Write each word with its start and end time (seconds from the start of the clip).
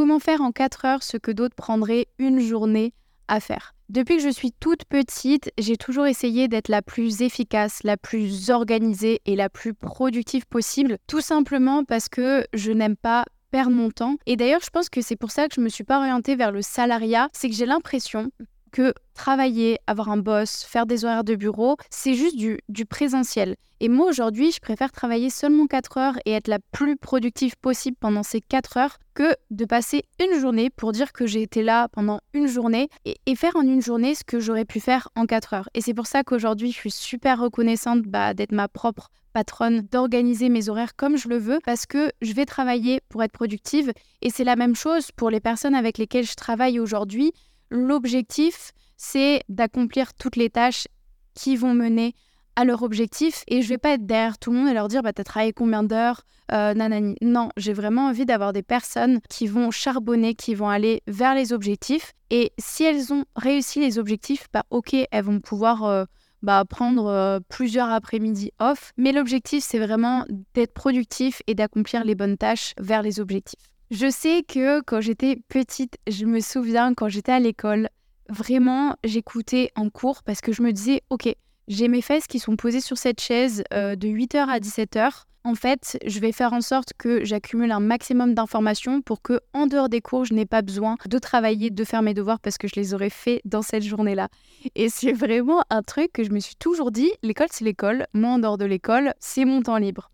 comment 0.00 0.18
faire 0.18 0.40
en 0.40 0.50
4 0.50 0.86
heures 0.86 1.02
ce 1.02 1.18
que 1.18 1.30
d'autres 1.30 1.54
prendraient 1.54 2.06
une 2.18 2.40
journée 2.40 2.94
à 3.28 3.38
faire. 3.38 3.74
Depuis 3.90 4.16
que 4.16 4.22
je 4.22 4.30
suis 4.30 4.50
toute 4.50 4.86
petite, 4.86 5.52
j'ai 5.58 5.76
toujours 5.76 6.06
essayé 6.06 6.48
d'être 6.48 6.68
la 6.68 6.80
plus 6.80 7.20
efficace, 7.20 7.82
la 7.84 7.98
plus 7.98 8.48
organisée 8.48 9.20
et 9.26 9.36
la 9.36 9.50
plus 9.50 9.74
productive 9.74 10.46
possible, 10.46 10.96
tout 11.06 11.20
simplement 11.20 11.84
parce 11.84 12.08
que 12.08 12.46
je 12.54 12.72
n'aime 12.72 12.96
pas 12.96 13.26
perdre 13.50 13.72
mon 13.72 13.90
temps. 13.90 14.16
Et 14.24 14.36
d'ailleurs, 14.36 14.62
je 14.64 14.70
pense 14.70 14.88
que 14.88 15.02
c'est 15.02 15.16
pour 15.16 15.32
ça 15.32 15.48
que 15.48 15.54
je 15.54 15.60
me 15.60 15.68
suis 15.68 15.84
pas 15.84 15.98
orientée 15.98 16.34
vers 16.34 16.50
le 16.50 16.62
salariat, 16.62 17.28
c'est 17.34 17.50
que 17.50 17.54
j'ai 17.54 17.66
l'impression 17.66 18.30
que 18.70 18.94
travailler, 19.14 19.78
avoir 19.86 20.08
un 20.08 20.16
boss, 20.16 20.64
faire 20.64 20.86
des 20.86 21.04
horaires 21.04 21.24
de 21.24 21.34
bureau, 21.34 21.76
c'est 21.90 22.14
juste 22.14 22.36
du, 22.36 22.86
présentiel. 22.86 23.56
Et 23.80 23.88
moi 23.88 24.08
aujourd'hui, 24.08 24.52
je 24.52 24.60
préfère 24.60 24.92
travailler 24.92 25.30
seulement 25.30 25.66
4 25.66 25.98
heures 25.98 26.18
et 26.24 26.32
être 26.32 26.48
la 26.48 26.58
plus 26.72 26.96
productive 26.96 27.56
possible 27.60 27.96
pendant 27.98 28.22
ces 28.22 28.40
4 28.40 28.76
heures 28.76 28.96
que 29.14 29.34
de 29.50 29.64
passer 29.64 30.04
une 30.20 30.40
journée 30.40 30.70
pour 30.70 30.92
dire 30.92 31.12
que 31.12 31.26
j'ai 31.26 31.42
été 31.42 31.62
là 31.62 31.88
pendant 31.88 32.20
une 32.32 32.46
journée 32.46 32.88
et, 33.04 33.16
et, 33.26 33.36
faire 33.36 33.56
en 33.56 33.62
une 33.62 33.82
journée 33.82 34.14
ce 34.14 34.24
que 34.24 34.40
j'aurais 34.40 34.64
pu 34.64 34.80
faire 34.80 35.08
en 35.16 35.26
4 35.26 35.54
heures. 35.54 35.68
Et 35.74 35.80
c'est 35.80 35.94
pour 35.94 36.06
ça 36.06 36.24
qu'aujourd'hui, 36.24 36.72
je 36.72 36.76
suis 36.76 36.90
super 36.90 37.40
reconnaissante 37.40 38.02
bah, 38.02 38.34
d'être 38.34 38.52
ma 38.52 38.68
propre 38.68 39.10
patronne, 39.32 39.82
d'organiser 39.90 40.48
mes 40.48 40.68
horaires 40.68 40.96
comme 40.96 41.16
je 41.16 41.28
le 41.28 41.38
veux 41.38 41.58
parce 41.64 41.86
que 41.86 42.10
je 42.20 42.32
vais 42.32 42.46
travailler 42.46 43.00
pour 43.08 43.22
être 43.22 43.32
productive. 43.32 43.92
Et 44.22 44.30
c'est 44.30 44.44
la 44.44 44.56
même 44.56 44.74
chose 44.74 45.10
pour 45.12 45.30
les 45.30 45.40
personnes 45.40 45.74
avec 45.74 45.98
lesquelles 45.98 46.26
je 46.26 46.34
travaille 46.34 46.80
aujourd'hui. 46.80 47.32
L'objectif, 47.70 48.72
c'est 48.96 49.42
d'accomplir 49.48 50.14
toutes 50.14 50.36
les 50.36 50.50
tâches 50.50 50.88
qui 51.34 51.56
vont 51.56 51.74
mener 51.74 52.14
à 52.56 52.64
leur 52.64 52.82
objectif. 52.82 53.44
Et 53.48 53.62
je 53.62 53.68
vais 53.68 53.78
pas 53.78 53.90
être 53.90 54.06
derrière 54.06 54.38
tout 54.38 54.50
le 54.50 54.58
monde 54.58 54.68
et 54.68 54.74
leur 54.74 54.88
dire 54.88 55.02
bah 55.02 55.12
t'as 55.12 55.24
travaillé 55.24 55.52
combien 55.52 55.82
d'heures 55.82 56.22
euh, 56.52 56.74
nanani. 56.74 57.14
Non 57.22 57.50
j'ai 57.56 57.72
vraiment 57.72 58.08
envie 58.08 58.26
d'avoir 58.26 58.52
des 58.52 58.62
personnes 58.62 59.20
qui 59.28 59.46
vont 59.46 59.70
charbonner 59.70 60.34
qui 60.34 60.54
vont 60.54 60.68
aller 60.68 61.02
vers 61.06 61.34
les 61.34 61.52
objectifs. 61.52 62.12
Et 62.30 62.52
si 62.58 62.84
elles 62.84 63.12
ont 63.12 63.24
réussi 63.36 63.80
les 63.80 63.98
objectifs 63.98 64.46
bah 64.52 64.64
ok 64.70 64.94
elles 65.10 65.24
vont 65.24 65.40
pouvoir 65.40 65.84
euh, 65.84 66.04
bah, 66.42 66.64
prendre 66.68 67.06
euh, 67.06 67.38
plusieurs 67.48 67.88
après-midi 67.88 68.52
off. 68.58 68.92
Mais 68.96 69.12
l'objectif 69.12 69.62
c'est 69.64 69.78
vraiment 69.78 70.26
d'être 70.54 70.74
productif 70.74 71.42
et 71.46 71.54
d'accomplir 71.54 72.04
les 72.04 72.16
bonnes 72.16 72.36
tâches 72.36 72.74
vers 72.78 73.02
les 73.02 73.20
objectifs 73.20 73.70
je 73.90 74.08
sais 74.08 74.44
que 74.46 74.80
quand 74.82 75.00
j'étais 75.00 75.36
petite, 75.48 75.98
je 76.06 76.24
me 76.24 76.40
souviens 76.40 76.94
quand 76.94 77.08
j'étais 77.08 77.32
à 77.32 77.40
l'école, 77.40 77.88
vraiment 78.28 78.94
j'écoutais 79.02 79.70
en 79.74 79.90
cours 79.90 80.22
parce 80.22 80.40
que 80.40 80.52
je 80.52 80.62
me 80.62 80.72
disais, 80.72 81.02
ok, 81.10 81.34
j'ai 81.66 81.88
mes 81.88 82.00
fesses 82.00 82.26
qui 82.28 82.38
sont 82.38 82.56
posées 82.56 82.80
sur 82.80 82.98
cette 82.98 83.20
chaise 83.20 83.64
euh, 83.74 83.96
de 83.96 84.06
8h 84.06 84.48
à 84.48 84.60
17h. 84.60 85.24
En 85.42 85.54
fait, 85.54 85.98
je 86.06 86.20
vais 86.20 86.32
faire 86.32 86.52
en 86.52 86.60
sorte 86.60 86.92
que 86.98 87.24
j'accumule 87.24 87.72
un 87.72 87.80
maximum 87.80 88.34
d'informations 88.34 89.00
pour 89.00 89.22
que, 89.22 89.40
en 89.54 89.66
dehors 89.66 89.88
des 89.88 90.02
cours, 90.02 90.24
je 90.24 90.34
n'ai 90.34 90.46
pas 90.46 90.62
besoin 90.62 90.96
de 91.06 91.18
travailler, 91.18 91.70
de 91.70 91.84
faire 91.84 92.02
mes 92.02 92.14
devoirs 92.14 92.38
parce 92.40 92.58
que 92.58 92.68
je 92.68 92.74
les 92.76 92.92
aurais 92.94 93.10
faits 93.10 93.40
dans 93.44 93.62
cette 93.62 93.82
journée-là. 93.82 94.28
Et 94.74 94.88
c'est 94.88 95.12
vraiment 95.12 95.62
un 95.70 95.82
truc 95.82 96.12
que 96.12 96.24
je 96.24 96.30
me 96.30 96.40
suis 96.40 96.56
toujours 96.56 96.90
dit 96.92 97.10
l'école, 97.22 97.48
c'est 97.50 97.64
l'école. 97.64 98.06
Moi, 98.12 98.30
en 98.30 98.38
dehors 98.38 98.58
de 98.58 98.66
l'école, 98.66 99.14
c'est 99.18 99.46
mon 99.46 99.62
temps 99.62 99.78
libre. 99.78 100.10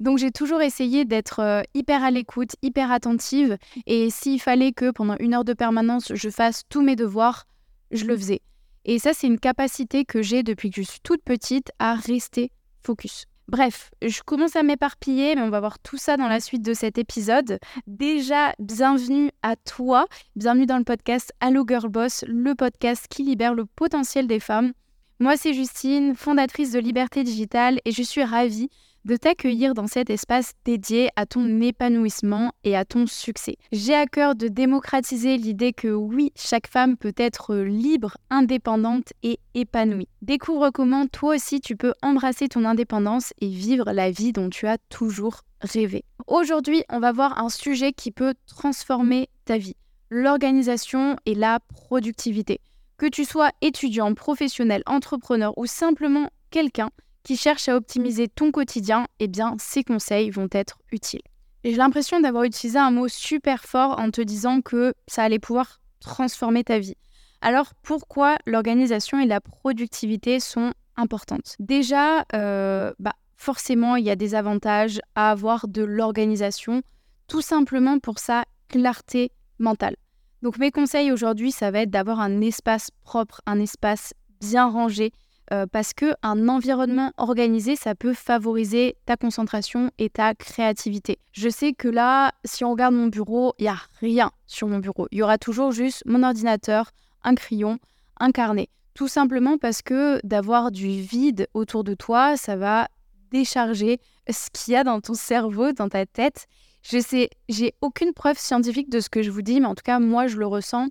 Donc 0.00 0.16
j'ai 0.16 0.30
toujours 0.30 0.62
essayé 0.62 1.04
d'être 1.04 1.40
euh, 1.40 1.62
hyper 1.74 2.02
à 2.02 2.10
l'écoute, 2.10 2.56
hyper 2.62 2.90
attentive. 2.90 3.58
Et 3.86 4.08
s'il 4.08 4.40
fallait 4.40 4.72
que 4.72 4.90
pendant 4.90 5.16
une 5.20 5.34
heure 5.34 5.44
de 5.44 5.52
permanence, 5.52 6.12
je 6.14 6.30
fasse 6.30 6.62
tous 6.70 6.80
mes 6.80 6.96
devoirs, 6.96 7.46
je 7.90 8.06
le 8.06 8.16
faisais. 8.16 8.40
Et 8.86 8.98
ça, 8.98 9.12
c'est 9.12 9.26
une 9.26 9.38
capacité 9.38 10.06
que 10.06 10.22
j'ai 10.22 10.42
depuis 10.42 10.70
que 10.70 10.80
je 10.80 10.88
suis 10.88 11.00
toute 11.02 11.22
petite 11.22 11.70
à 11.78 11.94
rester 11.94 12.50
focus. 12.82 13.26
Bref, 13.46 13.90
je 14.00 14.22
commence 14.22 14.56
à 14.56 14.62
m'éparpiller, 14.62 15.34
mais 15.34 15.42
on 15.42 15.50
va 15.50 15.60
voir 15.60 15.78
tout 15.80 15.98
ça 15.98 16.16
dans 16.16 16.28
la 16.28 16.40
suite 16.40 16.62
de 16.62 16.72
cet 16.72 16.96
épisode. 16.96 17.58
Déjà, 17.86 18.54
bienvenue 18.58 19.30
à 19.42 19.56
toi, 19.56 20.06
bienvenue 20.36 20.66
dans 20.66 20.78
le 20.78 20.84
podcast 20.84 21.32
Allo 21.40 21.64
Girl 21.68 21.88
Boss, 21.88 22.24
le 22.26 22.54
podcast 22.54 23.06
qui 23.10 23.24
libère 23.24 23.54
le 23.54 23.66
potentiel 23.66 24.26
des 24.28 24.40
femmes. 24.40 24.72
Moi, 25.18 25.36
c'est 25.36 25.52
Justine, 25.52 26.14
fondatrice 26.14 26.72
de 26.72 26.78
Liberté 26.78 27.24
Digitale, 27.24 27.80
et 27.84 27.90
je 27.90 28.02
suis 28.02 28.24
ravie 28.24 28.70
de 29.04 29.16
t'accueillir 29.16 29.74
dans 29.74 29.86
cet 29.86 30.10
espace 30.10 30.52
dédié 30.64 31.10
à 31.16 31.26
ton 31.26 31.60
épanouissement 31.60 32.52
et 32.64 32.76
à 32.76 32.84
ton 32.84 33.06
succès. 33.06 33.56
J'ai 33.72 33.94
à 33.94 34.06
cœur 34.06 34.34
de 34.34 34.48
démocratiser 34.48 35.36
l'idée 35.36 35.72
que 35.72 35.88
oui, 35.88 36.32
chaque 36.36 36.66
femme 36.66 36.96
peut 36.96 37.14
être 37.16 37.54
libre, 37.56 38.16
indépendante 38.30 39.12
et 39.22 39.38
épanouie. 39.54 40.08
Découvre 40.22 40.70
comment 40.70 41.06
toi 41.06 41.36
aussi 41.36 41.60
tu 41.60 41.76
peux 41.76 41.94
embrasser 42.02 42.48
ton 42.48 42.64
indépendance 42.64 43.32
et 43.40 43.48
vivre 43.48 43.92
la 43.92 44.10
vie 44.10 44.32
dont 44.32 44.50
tu 44.50 44.66
as 44.66 44.78
toujours 44.88 45.42
rêvé. 45.60 46.04
Aujourd'hui, 46.26 46.84
on 46.90 47.00
va 47.00 47.12
voir 47.12 47.38
un 47.38 47.48
sujet 47.48 47.92
qui 47.92 48.10
peut 48.10 48.34
transformer 48.46 49.28
ta 49.44 49.58
vie, 49.58 49.76
l'organisation 50.10 51.16
et 51.26 51.34
la 51.34 51.60
productivité. 51.60 52.60
Que 52.98 53.06
tu 53.06 53.24
sois 53.24 53.50
étudiant, 53.62 54.12
professionnel, 54.14 54.82
entrepreneur 54.86 55.56
ou 55.56 55.66
simplement 55.66 56.28
quelqu'un 56.50 56.90
qui 57.30 57.36
cherche 57.36 57.68
à 57.68 57.76
optimiser 57.76 58.26
ton 58.26 58.50
quotidien, 58.50 59.06
eh 59.20 59.28
bien, 59.28 59.54
ces 59.60 59.84
conseils 59.84 60.30
vont 60.30 60.48
être 60.50 60.80
utiles. 60.90 61.22
j'ai 61.62 61.76
l'impression 61.76 62.18
d'avoir 62.18 62.42
utilisé 62.42 62.76
un 62.76 62.90
mot 62.90 63.06
super 63.06 63.62
fort 63.62 64.00
en 64.00 64.10
te 64.10 64.20
disant 64.20 64.62
que 64.62 64.94
ça 65.06 65.22
allait 65.22 65.38
pouvoir 65.38 65.80
transformer 66.00 66.64
ta 66.64 66.80
vie. 66.80 66.96
Alors, 67.40 67.72
pourquoi 67.84 68.36
l'organisation 68.46 69.20
et 69.20 69.26
la 69.26 69.40
productivité 69.40 70.40
sont 70.40 70.72
importantes? 70.96 71.54
Déjà, 71.60 72.24
euh, 72.34 72.92
bah, 72.98 73.14
forcément, 73.36 73.94
il 73.94 74.04
y 74.04 74.10
a 74.10 74.16
des 74.16 74.34
avantages 74.34 75.00
à 75.14 75.30
avoir 75.30 75.68
de 75.68 75.84
l'organisation, 75.84 76.82
tout 77.28 77.42
simplement 77.42 78.00
pour 78.00 78.18
sa 78.18 78.42
clarté 78.66 79.30
mentale. 79.60 79.94
Donc, 80.42 80.58
mes 80.58 80.72
conseils 80.72 81.12
aujourd'hui, 81.12 81.52
ça 81.52 81.70
va 81.70 81.82
être 81.82 81.90
d'avoir 81.90 82.18
un 82.18 82.40
espace 82.40 82.90
propre, 83.04 83.40
un 83.46 83.60
espace 83.60 84.14
bien 84.40 84.68
rangé, 84.68 85.12
euh, 85.52 85.66
parce 85.66 85.92
que 85.94 86.14
un 86.22 86.48
environnement 86.48 87.12
organisé, 87.16 87.74
ça 87.74 87.96
peut 87.96 88.14
favoriser 88.14 88.96
ta 89.04 89.16
concentration 89.16 89.90
et 89.98 90.08
ta 90.08 90.34
créativité. 90.34 91.18
Je 91.32 91.48
sais 91.48 91.72
que 91.72 91.88
là, 91.88 92.32
si 92.44 92.64
on 92.64 92.70
regarde 92.70 92.94
mon 92.94 93.08
bureau, 93.08 93.54
il 93.58 93.64
y 93.64 93.68
a 93.68 93.76
rien 94.00 94.30
sur 94.46 94.68
mon 94.68 94.78
bureau. 94.78 95.08
Il 95.10 95.18
y 95.18 95.22
aura 95.22 95.38
toujours 95.38 95.72
juste 95.72 96.02
mon 96.06 96.22
ordinateur, 96.22 96.92
un 97.24 97.34
crayon, 97.34 97.78
un 98.20 98.30
carnet. 98.30 98.68
Tout 98.94 99.08
simplement 99.08 99.58
parce 99.58 99.82
que 99.82 100.24
d'avoir 100.24 100.70
du 100.70 100.88
vide 100.88 101.48
autour 101.52 101.82
de 101.82 101.94
toi, 101.94 102.36
ça 102.36 102.54
va 102.54 102.88
décharger 103.32 103.98
ce 104.28 104.50
qu'il 104.52 104.74
y 104.74 104.76
a 104.76 104.84
dans 104.84 105.00
ton 105.00 105.14
cerveau, 105.14 105.72
dans 105.72 105.88
ta 105.88 106.06
tête. 106.06 106.46
Je 106.82 106.98
sais, 106.98 107.28
j'ai 107.48 107.74
aucune 107.80 108.12
preuve 108.12 108.38
scientifique 108.38 108.88
de 108.88 109.00
ce 109.00 109.08
que 109.08 109.22
je 109.22 109.30
vous 109.30 109.42
dis, 109.42 109.60
mais 109.60 109.66
en 109.66 109.74
tout 109.74 109.82
cas, 109.84 109.98
moi, 109.98 110.28
je 110.28 110.36
le 110.36 110.46
ressens 110.46 110.88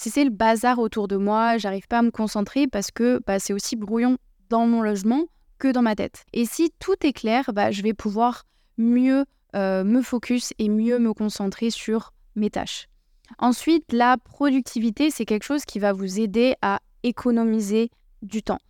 si 0.00 0.08
c'est 0.08 0.24
le 0.24 0.30
bazar 0.30 0.78
autour 0.78 1.08
de 1.08 1.16
moi, 1.16 1.58
j'arrive 1.58 1.86
pas 1.86 1.98
à 1.98 2.02
me 2.02 2.10
concentrer 2.10 2.66
parce 2.66 2.90
que 2.90 3.20
bah, 3.26 3.38
c'est 3.38 3.52
aussi 3.52 3.76
brouillon 3.76 4.16
dans 4.48 4.66
mon 4.66 4.80
logement 4.80 5.26
que 5.58 5.68
dans 5.68 5.82
ma 5.82 5.94
tête. 5.94 6.24
Et 6.32 6.46
si 6.46 6.72
tout 6.78 6.94
est 7.02 7.12
clair, 7.12 7.50
bah, 7.52 7.70
je 7.70 7.82
vais 7.82 7.92
pouvoir 7.92 8.44
mieux 8.78 9.26
euh, 9.54 9.84
me 9.84 10.00
focus 10.00 10.54
et 10.58 10.70
mieux 10.70 10.98
me 10.98 11.12
concentrer 11.12 11.68
sur 11.68 12.14
mes 12.34 12.48
tâches. 12.48 12.88
Ensuite, 13.38 13.92
la 13.92 14.16
productivité, 14.16 15.10
c'est 15.10 15.26
quelque 15.26 15.42
chose 15.44 15.66
qui 15.66 15.78
va 15.78 15.92
vous 15.92 16.18
aider 16.18 16.54
à 16.62 16.80
économiser 17.02 17.90
du 18.22 18.42
temps. 18.42 18.60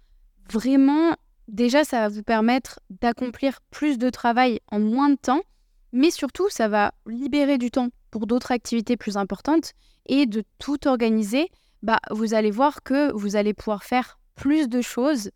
Vraiment, 0.53 1.15
déjà, 1.47 1.85
ça 1.85 2.01
va 2.01 2.09
vous 2.09 2.25
permettre 2.25 2.81
d'accomplir 3.01 3.61
plus 3.71 3.99
de 3.99 4.11
travail 4.11 4.59
en 4.73 4.81
moins 4.81 5.11
de 5.11 5.15
temps, 5.15 5.43
mais 5.93 6.11
surtout, 6.11 6.49
ça 6.51 6.67
va 6.67 6.93
libérer 7.07 7.57
du 7.57 7.71
temps 7.71 7.91
pour 8.11 8.27
d'autres 8.27 8.51
activités 8.51 8.97
plus 8.97 9.17
importantes 9.17 9.75
et 10.11 10.27
de 10.27 10.43
tout 10.59 10.89
organiser, 10.89 11.49
bah, 11.83 12.01
vous 12.11 12.35
allez 12.35 12.51
voir 12.51 12.83
que 12.83 13.13
vous 13.13 13.37
allez 13.37 13.55
pouvoir 13.55 13.85
faire 13.85 14.19
plus 14.35 14.69
de 14.69 14.83
choses 14.83 15.31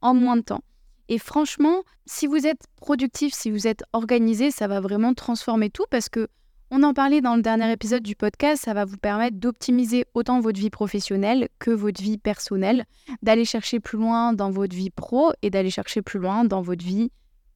en 0.00 0.14
moins 0.14 0.36
de 0.36 0.42
temps. 0.42 0.64
Et 1.08 1.18
franchement, 1.18 1.82
si 2.06 2.26
vous 2.26 2.46
êtes 2.46 2.66
productif, 2.76 3.34
si 3.34 3.50
vous 3.50 3.66
êtes 3.66 3.84
organisé, 3.92 4.50
ça 4.50 4.68
va 4.68 4.80
vraiment 4.80 5.12
transformer 5.12 5.68
tout 5.68 5.84
parce 5.90 6.08
que 6.08 6.28
on 6.72 6.84
en 6.84 6.94
parlait 6.94 7.20
dans 7.20 7.34
le 7.34 7.42
dernier 7.42 7.70
épisode 7.72 8.04
du 8.04 8.14
podcast, 8.14 8.62
ça 8.64 8.74
va 8.74 8.84
vous 8.84 8.96
permettre 8.96 9.36
d'optimiser 9.36 10.06
autant 10.14 10.40
votre 10.40 10.58
vie 10.58 10.70
professionnelle 10.70 11.48
que 11.58 11.72
votre 11.72 12.00
vie 12.00 12.16
personnelle, 12.16 12.86
d'aller 13.22 13.44
chercher 13.44 13.80
plus 13.80 13.98
loin 13.98 14.32
dans 14.32 14.50
votre 14.50 14.74
vie 14.74 14.90
pro 14.90 15.32
et 15.42 15.50
d'aller 15.50 15.70
chercher 15.70 16.00
plus 16.00 16.20
loin 16.20 16.44
dans 16.44 16.62
votre 16.62 16.84
vie 16.84 17.10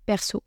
perso. 0.05 0.43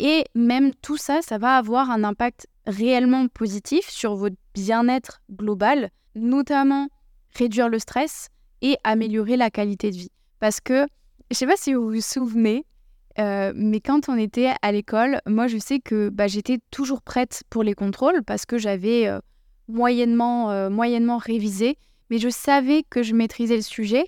Et 0.00 0.24
même 0.34 0.74
tout 0.74 0.96
ça, 0.96 1.22
ça 1.22 1.38
va 1.38 1.56
avoir 1.56 1.88
un 1.90 2.02
impact 2.02 2.48
réellement 2.66 3.28
positif 3.28 3.88
sur 3.88 4.16
votre 4.16 4.36
bien-être 4.54 5.20
global, 5.30 5.90
notamment 6.14 6.88
réduire 7.36 7.68
le 7.68 7.78
stress 7.78 8.28
et 8.62 8.76
améliorer 8.84 9.36
la 9.36 9.50
qualité 9.50 9.90
de 9.90 9.96
vie. 9.96 10.12
Parce 10.38 10.60
que, 10.60 10.86
je 11.30 11.32
ne 11.32 11.34
sais 11.34 11.46
pas 11.46 11.56
si 11.56 11.74
vous 11.74 11.90
vous 11.90 12.00
souvenez, 12.00 12.64
euh, 13.18 13.52
mais 13.54 13.80
quand 13.80 14.08
on 14.08 14.16
était 14.16 14.52
à 14.62 14.72
l'école, 14.72 15.20
moi 15.26 15.46
je 15.46 15.58
sais 15.58 15.80
que 15.80 16.08
bah, 16.08 16.26
j'étais 16.26 16.58
toujours 16.70 17.02
prête 17.02 17.42
pour 17.50 17.62
les 17.62 17.74
contrôles 17.74 18.22
parce 18.24 18.46
que 18.46 18.56
j'avais 18.58 19.08
euh, 19.08 19.18
moyennement, 19.68 20.50
euh, 20.50 20.70
moyennement 20.70 21.18
révisé, 21.18 21.76
mais 22.08 22.18
je 22.18 22.28
savais 22.28 22.82
que 22.88 23.02
je 23.02 23.14
maîtrisais 23.14 23.56
le 23.56 23.62
sujet 23.62 24.04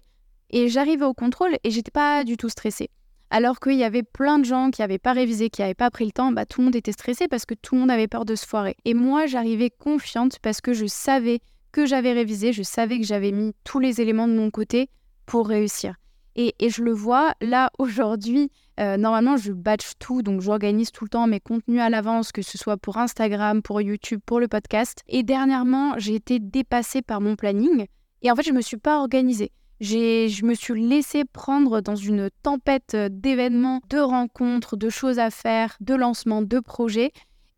et 0.50 0.68
j'arrivais 0.68 1.04
au 1.04 1.14
contrôle 1.14 1.56
et 1.64 1.70
j'étais 1.70 1.90
pas 1.90 2.24
du 2.24 2.36
tout 2.36 2.48
stressée. 2.48 2.90
Alors 3.34 3.60
qu'il 3.60 3.76
y 3.76 3.82
avait 3.82 4.02
plein 4.02 4.38
de 4.38 4.44
gens 4.44 4.70
qui 4.70 4.82
n'avaient 4.82 4.98
pas 4.98 5.14
révisé, 5.14 5.48
qui 5.48 5.62
n'avaient 5.62 5.72
pas 5.72 5.90
pris 5.90 6.04
le 6.04 6.12
temps, 6.12 6.32
bah, 6.32 6.44
tout 6.44 6.60
le 6.60 6.66
monde 6.66 6.76
était 6.76 6.92
stressé 6.92 7.28
parce 7.28 7.46
que 7.46 7.54
tout 7.54 7.74
le 7.74 7.80
monde 7.80 7.90
avait 7.90 8.06
peur 8.06 8.26
de 8.26 8.34
se 8.34 8.46
foirer. 8.46 8.76
Et 8.84 8.92
moi, 8.92 9.24
j'arrivais 9.24 9.70
confiante 9.70 10.38
parce 10.40 10.60
que 10.60 10.74
je 10.74 10.84
savais 10.84 11.40
que 11.72 11.86
j'avais 11.86 12.12
révisé, 12.12 12.52
je 12.52 12.62
savais 12.62 13.00
que 13.00 13.06
j'avais 13.06 13.32
mis 13.32 13.54
tous 13.64 13.78
les 13.78 14.02
éléments 14.02 14.28
de 14.28 14.34
mon 14.34 14.50
côté 14.50 14.90
pour 15.24 15.48
réussir. 15.48 15.94
Et, 16.36 16.54
je 16.60 16.82
le 16.82 16.92
vois 16.92 17.32
là 17.40 17.70
aujourd'hui. 17.78 18.50
Euh, 18.78 18.98
normalement, 18.98 19.38
je 19.38 19.52
batch 19.52 19.92
tout, 19.98 20.20
donc 20.20 20.42
j'organise 20.42 20.92
tout 20.92 21.04
le 21.04 21.08
temps 21.08 21.26
mes 21.26 21.40
contenus 21.40 21.80
à 21.80 21.88
l'avance, 21.88 22.32
que 22.32 22.42
ce 22.42 22.58
soit 22.58 22.76
pour 22.76 22.98
Instagram, 22.98 23.62
pour 23.62 23.80
YouTube, 23.80 24.20
pour 24.26 24.40
le 24.40 24.48
podcast. 24.48 25.00
Et 25.08 25.22
dernièrement, 25.22 25.94
j'ai 25.96 26.16
été 26.16 26.38
dépassée 26.38 27.00
par 27.00 27.22
mon 27.22 27.36
planning. 27.36 27.86
Et 28.20 28.30
en 28.30 28.36
fait, 28.36 28.42
je 28.42 28.50
ne 28.50 28.56
me 28.56 28.62
suis 28.62 28.76
pas 28.76 28.98
organisée 28.98 29.52
je 29.82 30.44
me 30.44 30.54
suis 30.54 30.80
laissée 30.80 31.24
prendre 31.24 31.80
dans 31.80 31.96
une 31.96 32.30
tempête 32.42 32.96
d'événements, 32.96 33.80
de 33.90 33.98
rencontres, 33.98 34.76
de 34.76 34.88
choses 34.88 35.18
à 35.18 35.30
faire, 35.30 35.76
de 35.80 35.94
lancements, 35.94 36.42
de 36.42 36.60
projets. 36.60 37.12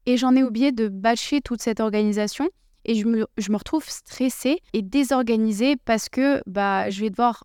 Et 0.06 0.16
j'en 0.16 0.34
ai 0.34 0.42
oublié 0.42 0.72
de 0.72 0.88
bâcher 0.88 1.40
toute 1.40 1.60
cette 1.60 1.80
organisation. 1.80 2.48
Et 2.86 2.94
je 2.94 3.06
me, 3.06 3.26
je 3.38 3.50
me 3.50 3.56
retrouve 3.56 3.88
stressée 3.88 4.60
et 4.72 4.82
désorganisée 4.82 5.76
parce 5.84 6.08
que 6.08 6.42
bah, 6.46 6.90
je 6.90 7.00
vais 7.00 7.10
devoir 7.10 7.44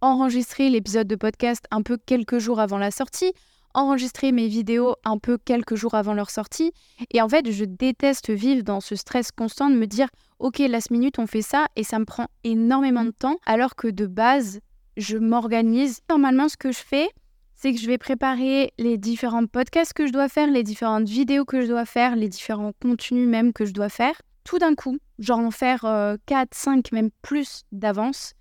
enregistrer 0.00 0.70
l'épisode 0.70 1.06
de 1.06 1.16
podcast 1.16 1.64
un 1.70 1.82
peu 1.82 1.96
quelques 1.96 2.38
jours 2.38 2.60
avant 2.60 2.78
la 2.78 2.90
sortie, 2.90 3.32
enregistrer 3.74 4.32
mes 4.32 4.48
vidéos 4.48 4.96
un 5.04 5.18
peu 5.18 5.38
quelques 5.38 5.74
jours 5.74 5.94
avant 5.94 6.14
leur 6.14 6.30
sortie. 6.30 6.72
Et 7.12 7.22
en 7.22 7.28
fait, 7.28 7.50
je 7.50 7.64
déteste 7.64 8.30
vivre 8.30 8.62
dans 8.62 8.80
ce 8.80 8.96
stress 8.96 9.30
constant 9.30 9.70
de 9.70 9.76
me 9.76 9.86
dire 9.86 10.08
ok, 10.38 10.58
last 10.58 10.90
minute, 10.90 11.18
on 11.18 11.26
fait 11.26 11.42
ça 11.42 11.66
et 11.76 11.84
ça 11.84 11.98
me 11.98 12.04
prend 12.04 12.26
énormément 12.44 13.04
de 13.04 13.10
temps, 13.10 13.38
alors 13.46 13.76
que 13.76 13.88
de 13.88 14.06
base, 14.06 14.60
je 14.96 15.16
m'organise. 15.16 16.00
Normalement, 16.08 16.48
ce 16.48 16.56
que 16.56 16.72
je 16.72 16.78
fais, 16.78 17.08
c'est 17.54 17.72
que 17.72 17.80
je 17.80 17.86
vais 17.86 17.98
préparer 17.98 18.72
les 18.78 18.98
différents 18.98 19.46
podcasts 19.46 19.92
que 19.92 20.06
je 20.06 20.12
dois 20.12 20.28
faire, 20.28 20.48
les 20.48 20.62
différentes 20.62 21.08
vidéos 21.08 21.44
que 21.44 21.60
je 21.60 21.66
dois 21.66 21.84
faire, 21.84 22.14
les 22.14 22.28
différents 22.28 22.72
contenus 22.80 23.28
même 23.28 23.52
que 23.52 23.64
je 23.64 23.72
dois 23.72 23.88
faire, 23.88 24.14
tout 24.44 24.58
d'un 24.58 24.74
coup, 24.74 24.98
genre 25.18 25.40
en 25.40 25.50
faire 25.50 25.80
4, 25.80 25.86
euh, 25.86 26.44
5, 26.52 26.92
même 26.92 27.10
plus 27.20 27.64
d'avance, 27.72 28.34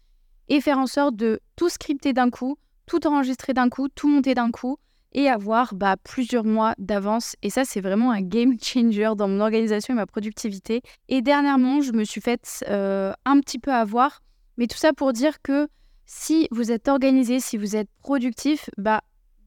et 0.49 0.61
faire 0.61 0.77
en 0.77 0.87
sorte 0.87 1.15
de 1.15 1.39
tout 1.55 1.69
scripter 1.69 2.13
d'un 2.13 2.29
coup, 2.29 2.57
tout 2.85 3.05
enregistrer 3.07 3.53
d'un 3.53 3.69
coup, 3.69 3.89
tout 3.89 4.07
monter 4.07 4.35
d'un 4.35 4.51
coup, 4.51 4.77
et 5.13 5.29
avoir 5.29 5.73
bah, 5.73 5.95
plusieurs 6.03 6.43
mois 6.43 6.73
d'avance. 6.77 7.35
Et 7.41 7.49
ça, 7.49 7.65
c'est 7.65 7.81
vraiment 7.81 8.11
un 8.11 8.21
game 8.21 8.55
changer 8.61 9.11
dans 9.15 9.27
mon 9.27 9.39
organisation 9.39 9.93
et 9.93 9.97
ma 9.97 10.05
productivité. 10.05 10.81
Et 11.09 11.21
dernièrement, 11.21 11.81
je 11.81 11.91
me 11.91 12.03
suis 12.03 12.21
faite 12.21 12.63
euh, 12.69 13.13
un 13.25 13.39
petit 13.39 13.59
peu 13.59 13.71
avoir, 13.71 14.21
mais 14.57 14.67
tout 14.67 14.77
ça 14.77 14.93
pour 14.93 15.13
dire 15.13 15.41
que 15.41 15.67
si 16.05 16.47
vous 16.51 16.71
êtes 16.71 16.87
organisé, 16.87 17.39
si 17.39 17.57
vous 17.57 17.75
êtes 17.75 17.89
productif, 18.01 18.69
bah 18.77 19.01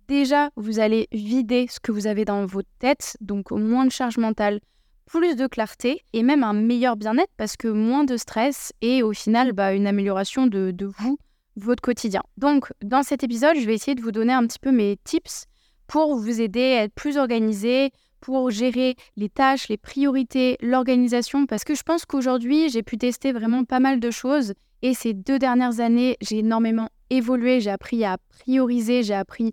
déjà, 0.09 0.51
vous 0.57 0.79
allez 0.79 1.09
vider 1.13 1.67
ce 1.71 1.81
que 1.81 1.93
vous 1.93 2.07
avez 2.07 2.25
dans 2.25 2.45
votre 2.47 2.69
tête, 2.79 3.17
donc 3.21 3.51
moins 3.51 3.87
de 3.87 3.93
charge 3.93 4.19
mentale, 4.19 4.61
plus 5.07 5.35
de 5.35 5.47
clarté 5.47 6.03
et 6.13 6.23
même 6.23 6.45
un 6.45 6.53
meilleur 6.53 6.97
bien-être 6.97 7.33
parce 7.37 7.57
que 7.57 7.69
moins 7.69 8.05
de 8.05 8.17
stress 8.17 8.73
et 8.81 9.03
au 9.03 9.13
final, 9.13 9.53
bah, 9.53 9.73
une 9.73 9.87
amélioration 9.87 10.47
de, 10.47 10.71
de 10.71 10.87
vous, 10.87 11.19
votre 11.65 11.83
quotidien. 11.83 12.23
Donc, 12.37 12.73
dans 12.83 13.03
cet 13.03 13.23
épisode, 13.23 13.57
je 13.57 13.67
vais 13.67 13.75
essayer 13.75 13.95
de 13.95 14.03
vous 14.03 14.13
donner 14.13 14.33
un 14.33 14.47
petit 14.47 14.59
peu 14.59 14.73
mes 14.73 14.99
tips 15.05 15.47
pour 15.87 16.17
vous 16.17 16.41
aider 16.41 16.75
à 16.75 16.85
être 16.85 16.95
plus 16.95 17.17
organisé, 17.17 17.91
pour 18.21 18.51
gérer 18.51 18.97
les 19.17 19.29
tâches, 19.29 19.69
les 19.69 19.77
priorités, 19.77 20.57
l'organisation, 20.61 21.47
parce 21.47 21.65
que 21.65 21.75
je 21.75 21.83
pense 21.83 22.05
qu'aujourd'hui, 22.05 22.69
j'ai 22.69 22.83
pu 22.83 22.99
tester 22.99 23.33
vraiment 23.33 23.65
pas 23.65 23.81
mal 23.81 23.99
de 23.99 24.11
choses. 24.11 24.55
Et 24.83 24.95
ces 24.95 25.15
deux 25.15 25.39
dernières 25.39 25.81
années, 25.81 26.17
j'ai 26.21 26.39
énormément 26.39 26.89
évolué, 27.11 27.61
j'ai 27.61 27.71
appris 27.71 28.05
à 28.05 28.19
prioriser, 28.29 29.03
j'ai 29.03 29.15
appris 29.15 29.53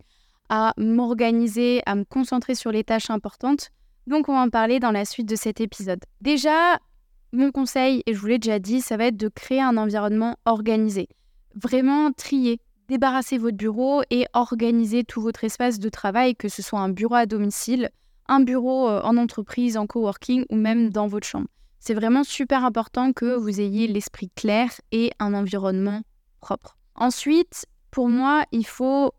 à 0.50 0.74
m'organiser, 0.78 1.82
à 1.86 1.96
me 1.96 2.04
concentrer 2.04 2.56
sur 2.56 2.72
les 2.72 2.84
tâches 2.84 3.10
importantes. 3.10 3.70
Donc 4.06 4.30
on 4.30 4.34
va 4.34 4.42
en 4.42 4.50
parler 4.50 4.80
dans 4.80 4.92
la 4.92 5.06
suite 5.06 5.28
de 5.28 5.36
cet 5.36 5.60
épisode. 5.60 6.00
Déjà, 6.22 6.80
mon 7.34 7.52
conseil, 7.52 8.04
et 8.06 8.14
je 8.14 8.20
vous 8.20 8.28
l'ai 8.28 8.40
déjà 8.40 8.60
dit, 8.60 8.80
ça 8.80 8.96
va 8.96 9.08
être 9.08 9.18
de 9.18 9.28
créer 9.28 9.62
un 9.62 9.76
environnement 9.76 10.38
organisé. 10.46 11.10
Vraiment 11.64 12.12
trier, 12.12 12.60
débarrasser 12.88 13.40
votre 13.40 13.58
bureau 13.58 14.04
et 14.12 14.28
organiser 14.34 15.04
tout 15.04 15.22
votre 15.22 15.44
espace 15.44 15.80
de 15.80 15.90
travail, 15.90 16.36
que 16.36 16.50
ce 16.50 16.62
soit 16.62 16.80
un 16.80 16.90
bureau 16.90 17.16
à 17.16 17.26
domicile, 17.26 17.90
un 18.28 18.42
bureau 18.42 18.88
euh, 18.88 19.02
en 19.02 19.18
entreprise, 19.18 19.76
en 19.76 19.88
coworking 19.88 20.46
ou 20.52 20.56
même 20.56 20.92
dans 20.92 21.08
votre 21.08 21.26
chambre. 21.26 21.48
C'est 21.80 21.96
vraiment 21.96 22.24
super 22.24 22.64
important 22.64 23.12
que 23.12 23.36
vous 23.36 23.60
ayez 23.60 23.88
l'esprit 23.88 24.30
clair 24.36 24.70
et 24.92 25.12
un 25.18 25.34
environnement 25.34 26.04
propre. 26.42 26.78
Ensuite, 26.94 27.66
pour 27.90 28.08
moi, 28.08 28.44
il 28.52 28.66
faut 28.66 29.12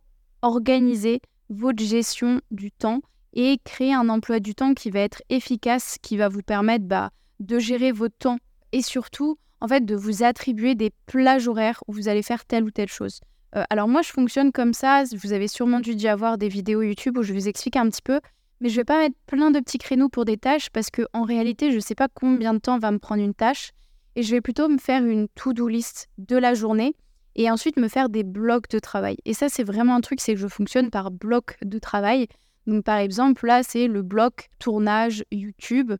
organiser 0.43 1.21
votre 1.51 1.83
gestion 1.83 2.41
du 2.53 2.71
temps 2.71 3.01
et 3.33 3.59
créer 3.65 3.95
un 3.95 4.09
emploi 4.09 4.39
du 4.39 4.55
temps 4.55 4.75
qui 4.75 4.91
va 4.91 5.01
être 5.01 5.23
efficace, 5.29 5.97
qui 6.03 6.17
va 6.17 6.29
vous 6.29 6.43
permettre 6.43 6.85
bah, 6.85 7.11
de 7.41 7.59
gérer 7.59 7.91
votre 7.91 8.17
temps 8.17 8.39
et 8.71 8.83
surtout, 8.83 9.39
en 9.61 9.69
fait, 9.69 9.85
de 9.85 9.95
vous 9.95 10.23
attribuer 10.23 10.75
des 10.75 10.93
plages 11.07 11.49
horaires 11.49 11.83
où 11.87 11.93
vous 11.93 12.09
allez 12.09 12.23
faire 12.23 12.45
telle 12.45 12.65
ou 12.65 12.71
telle 12.71 12.89
chose. 12.89 13.21
Euh, 13.57 13.65
alors 13.71 13.89
moi, 13.89 14.03
je 14.03 14.11
fonctionne 14.11 14.53
comme 14.53 14.75
ça. 14.75 15.05
Vous 15.17 15.33
avez 15.33 15.49
sûrement 15.49 15.81
dû 15.81 15.93
y 15.93 16.09
avoir 16.09 16.39
des 16.39 16.49
vidéos 16.49 16.83
YouTube 16.83 17.19
où 17.19 17.23
je 17.23 17.33
vous 17.33 17.49
explique 17.49 17.77
un 17.77 17.89
petit 17.89 18.03
peu. 18.03 18.21
Mais 18.61 18.69
je 18.69 18.75
ne 18.75 18.81
vais 18.81 18.85
pas 18.85 18.99
mettre 18.99 19.17
plein 19.27 19.51
de 19.51 19.61
petits 19.61 19.79
créneaux 19.79 20.09
pour 20.09 20.25
des 20.25 20.37
tâches 20.37 20.71
parce 20.71 20.91
qu'en 20.91 21.23
réalité, 21.23 21.71
je 21.71 21.77
ne 21.77 21.81
sais 21.81 21.95
pas 21.95 22.09
combien 22.13 22.55
de 22.55 22.59
temps 22.59 22.79
va 22.79 22.91
me 22.91 22.99
prendre 22.99 23.23
une 23.23 23.35
tâche. 23.35 23.73
Et 24.17 24.23
je 24.23 24.35
vais 24.35 24.41
plutôt 24.41 24.69
me 24.69 24.79
faire 24.79 25.05
une 25.05 25.29
to-do 25.29 25.69
list 25.69 26.09
de 26.19 26.37
la 26.37 26.55
journée 26.55 26.97
et 27.37 27.51
ensuite 27.51 27.77
me 27.77 27.87
faire 27.87 28.09
des 28.09 28.25
blocs 28.25 28.69
de 28.69 28.81
travail. 28.81 29.17
Et 29.25 29.33
ça, 29.33 29.49
c'est 29.49 29.63
vraiment 29.63 29.95
un 29.95 30.01
truc, 30.01 30.21
c'est 30.21 30.35
que 30.35 30.41
je 30.41 30.49
fonctionne 30.49 30.91
par 30.91 31.13
bloc 31.13 31.57
de 31.65 31.79
travail. 31.79 32.27
Donc 32.67 32.85
par 32.85 32.99
exemple, 32.99 33.47
là, 33.47 33.63
c'est 33.63 33.87
le 33.87 34.03
bloc 34.03 34.51
tournage 34.59 35.25
YouTube, 35.31 35.93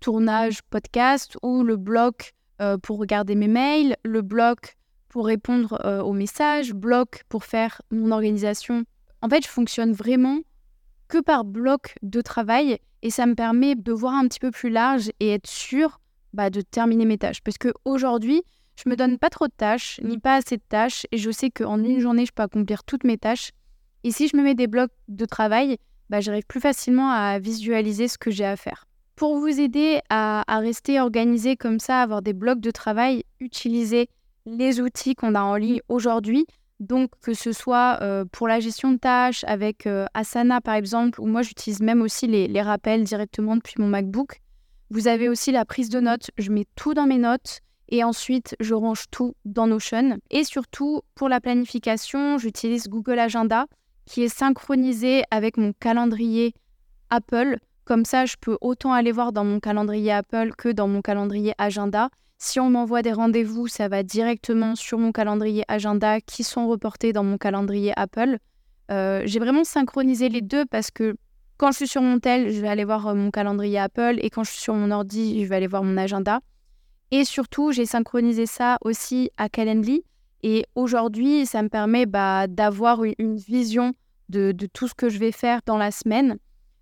tournage 0.00 0.62
podcast 0.62 1.36
ou 1.42 1.62
le 1.62 1.76
bloc 1.76 2.32
euh, 2.60 2.78
pour 2.78 2.98
regarder 2.98 3.34
mes 3.34 3.48
mails, 3.48 3.96
le 4.04 4.22
bloc 4.22 4.76
pour 5.08 5.26
répondre 5.26 5.78
euh, 5.84 6.02
aux 6.02 6.12
messages, 6.12 6.74
bloc 6.74 7.22
pour 7.28 7.44
faire 7.44 7.80
mon 7.90 8.10
organisation. 8.10 8.84
En 9.22 9.28
fait, 9.28 9.44
je 9.44 9.48
fonctionne 9.48 9.92
vraiment 9.92 10.40
que 11.08 11.18
par 11.18 11.44
bloc 11.44 11.94
de 12.02 12.20
travail 12.20 12.78
et 13.02 13.10
ça 13.10 13.26
me 13.26 13.34
permet 13.34 13.74
de 13.74 13.92
voir 13.92 14.14
un 14.14 14.26
petit 14.26 14.40
peu 14.40 14.50
plus 14.50 14.70
large 14.70 15.10
et 15.20 15.30
être 15.30 15.46
sûr 15.46 16.00
bah, 16.32 16.50
de 16.50 16.60
terminer 16.60 17.04
mes 17.04 17.18
tâches. 17.18 17.40
Parce 17.42 17.56
qu'aujourd'hui, 17.58 18.42
je 18.82 18.90
me 18.90 18.96
donne 18.96 19.18
pas 19.18 19.30
trop 19.30 19.46
de 19.46 19.52
tâches, 19.56 20.00
ni 20.02 20.18
pas 20.18 20.36
assez 20.36 20.56
de 20.56 20.62
tâches, 20.68 21.06
et 21.12 21.16
je 21.16 21.30
sais 21.30 21.50
qu'en 21.50 21.82
une 21.82 22.00
journée, 22.00 22.26
je 22.26 22.32
peux 22.32 22.42
accomplir 22.42 22.84
toutes 22.84 23.04
mes 23.04 23.16
tâches. 23.16 23.52
Et 24.04 24.10
si 24.10 24.28
je 24.28 24.36
me 24.36 24.42
mets 24.42 24.54
des 24.54 24.66
blocs 24.66 24.90
de 25.08 25.24
travail, 25.24 25.78
bah, 26.10 26.20
j'arrive 26.20 26.44
plus 26.46 26.60
facilement 26.60 27.10
à 27.10 27.38
visualiser 27.38 28.08
ce 28.08 28.18
que 28.18 28.30
j'ai 28.30 28.44
à 28.44 28.56
faire. 28.56 28.86
Pour 29.16 29.38
vous 29.38 29.60
aider 29.60 30.00
à, 30.10 30.44
rester 30.60 31.00
organisé 31.00 31.56
comme 31.56 31.80
ça, 31.80 32.02
avoir 32.02 32.20
des 32.20 32.34
blocs 32.34 32.60
de 32.60 32.70
travail, 32.70 33.24
utilisez 33.40 34.10
les 34.44 34.78
outils 34.78 35.14
qu'on 35.14 35.34
a 35.34 35.40
en 35.40 35.56
ligne 35.56 35.80
aujourd'hui. 35.88 36.46
Donc, 36.80 37.10
que 37.22 37.32
ce 37.32 37.52
soit 37.52 37.98
euh, 38.02 38.26
pour 38.30 38.46
la 38.46 38.60
gestion 38.60 38.92
de 38.92 38.98
tâches 38.98 39.42
avec 39.44 39.86
euh, 39.86 40.04
Asana, 40.12 40.60
par 40.60 40.74
exemple, 40.74 41.18
ou 41.22 41.26
moi, 41.26 41.40
j'utilise 41.40 41.80
même 41.80 42.02
aussi 42.02 42.26
les, 42.26 42.60
rappels 42.60 43.04
directement 43.04 43.56
depuis 43.56 43.76
mon 43.78 43.88
MacBook. 43.88 44.42
Vous 44.90 45.08
avez 45.08 45.30
aussi 45.30 45.50
la 45.50 45.64
prise 45.64 45.88
de 45.88 46.00
notes. 46.00 46.30
Je 46.36 46.52
mets 46.52 46.66
tout 46.76 46.92
dans 46.92 47.06
mes 47.06 47.16
notes 47.16 47.60
et 47.88 48.04
ensuite, 48.04 48.54
je 48.60 48.74
range 48.74 49.04
tout 49.10 49.34
dans 49.46 49.66
Notion. 49.66 50.18
Et 50.30 50.44
surtout, 50.44 51.00
pour 51.14 51.30
la 51.30 51.40
planification, 51.40 52.36
j'utilise 52.36 52.88
Google 52.88 53.18
Agenda 53.18 53.64
qui 54.04 54.22
est 54.22 54.28
synchronisé 54.28 55.22
avec 55.30 55.56
mon 55.56 55.72
calendrier 55.72 56.52
Apple. 57.08 57.58
Comme 57.86 58.04
ça, 58.04 58.26
je 58.26 58.34
peux 58.38 58.58
autant 58.60 58.92
aller 58.92 59.12
voir 59.12 59.32
dans 59.32 59.44
mon 59.44 59.60
calendrier 59.60 60.12
Apple 60.12 60.52
que 60.58 60.68
dans 60.68 60.88
mon 60.88 61.00
calendrier 61.00 61.54
Agenda. 61.56 62.10
Si 62.36 62.60
on 62.60 62.68
m'envoie 62.68 63.00
des 63.00 63.12
rendez-vous, 63.12 63.66
ça 63.66 63.88
va 63.88 64.02
directement 64.02 64.74
sur 64.74 64.98
mon 64.98 65.10
calendrier 65.10 65.64
agenda 65.68 66.20
qui 66.20 66.44
sont 66.44 66.68
reportés 66.68 67.14
dans 67.14 67.24
mon 67.24 67.38
calendrier 67.38 67.94
Apple. 67.96 68.38
Euh, 68.90 69.22
j'ai 69.24 69.38
vraiment 69.38 69.64
synchronisé 69.64 70.28
les 70.28 70.42
deux 70.42 70.66
parce 70.66 70.90
que 70.90 71.16
quand 71.56 71.72
je 71.72 71.76
suis 71.76 71.88
sur 71.88 72.02
mon 72.02 72.18
tel, 72.18 72.50
je 72.52 72.60
vais 72.60 72.68
aller 72.68 72.84
voir 72.84 73.06
euh, 73.06 73.14
mon 73.14 73.30
calendrier 73.30 73.78
Apple 73.78 74.18
et 74.20 74.28
quand 74.28 74.44
je 74.44 74.50
suis 74.50 74.60
sur 74.60 74.74
mon 74.74 74.90
ordi, 74.90 75.42
je 75.42 75.48
vais 75.48 75.56
aller 75.56 75.66
voir 75.66 75.82
mon 75.82 75.96
agenda. 75.96 76.40
Et 77.10 77.24
surtout, 77.24 77.72
j'ai 77.72 77.86
synchronisé 77.86 78.46
ça 78.46 78.78
aussi 78.82 79.30
à 79.38 79.48
Calendly. 79.48 80.04
Et 80.42 80.66
aujourd'hui, 80.74 81.46
ça 81.46 81.62
me 81.62 81.68
permet 81.68 82.04
bah, 82.04 82.48
d'avoir 82.48 83.02
une 83.18 83.36
vision 83.36 83.94
de, 84.28 84.52
tout 84.72 84.88
ce 84.88 84.94
que 84.94 85.08
je 85.08 85.18
vais 85.18 85.32
faire 85.32 85.60
dans 85.64 85.78
la 85.78 85.90
semaine. 85.90 86.36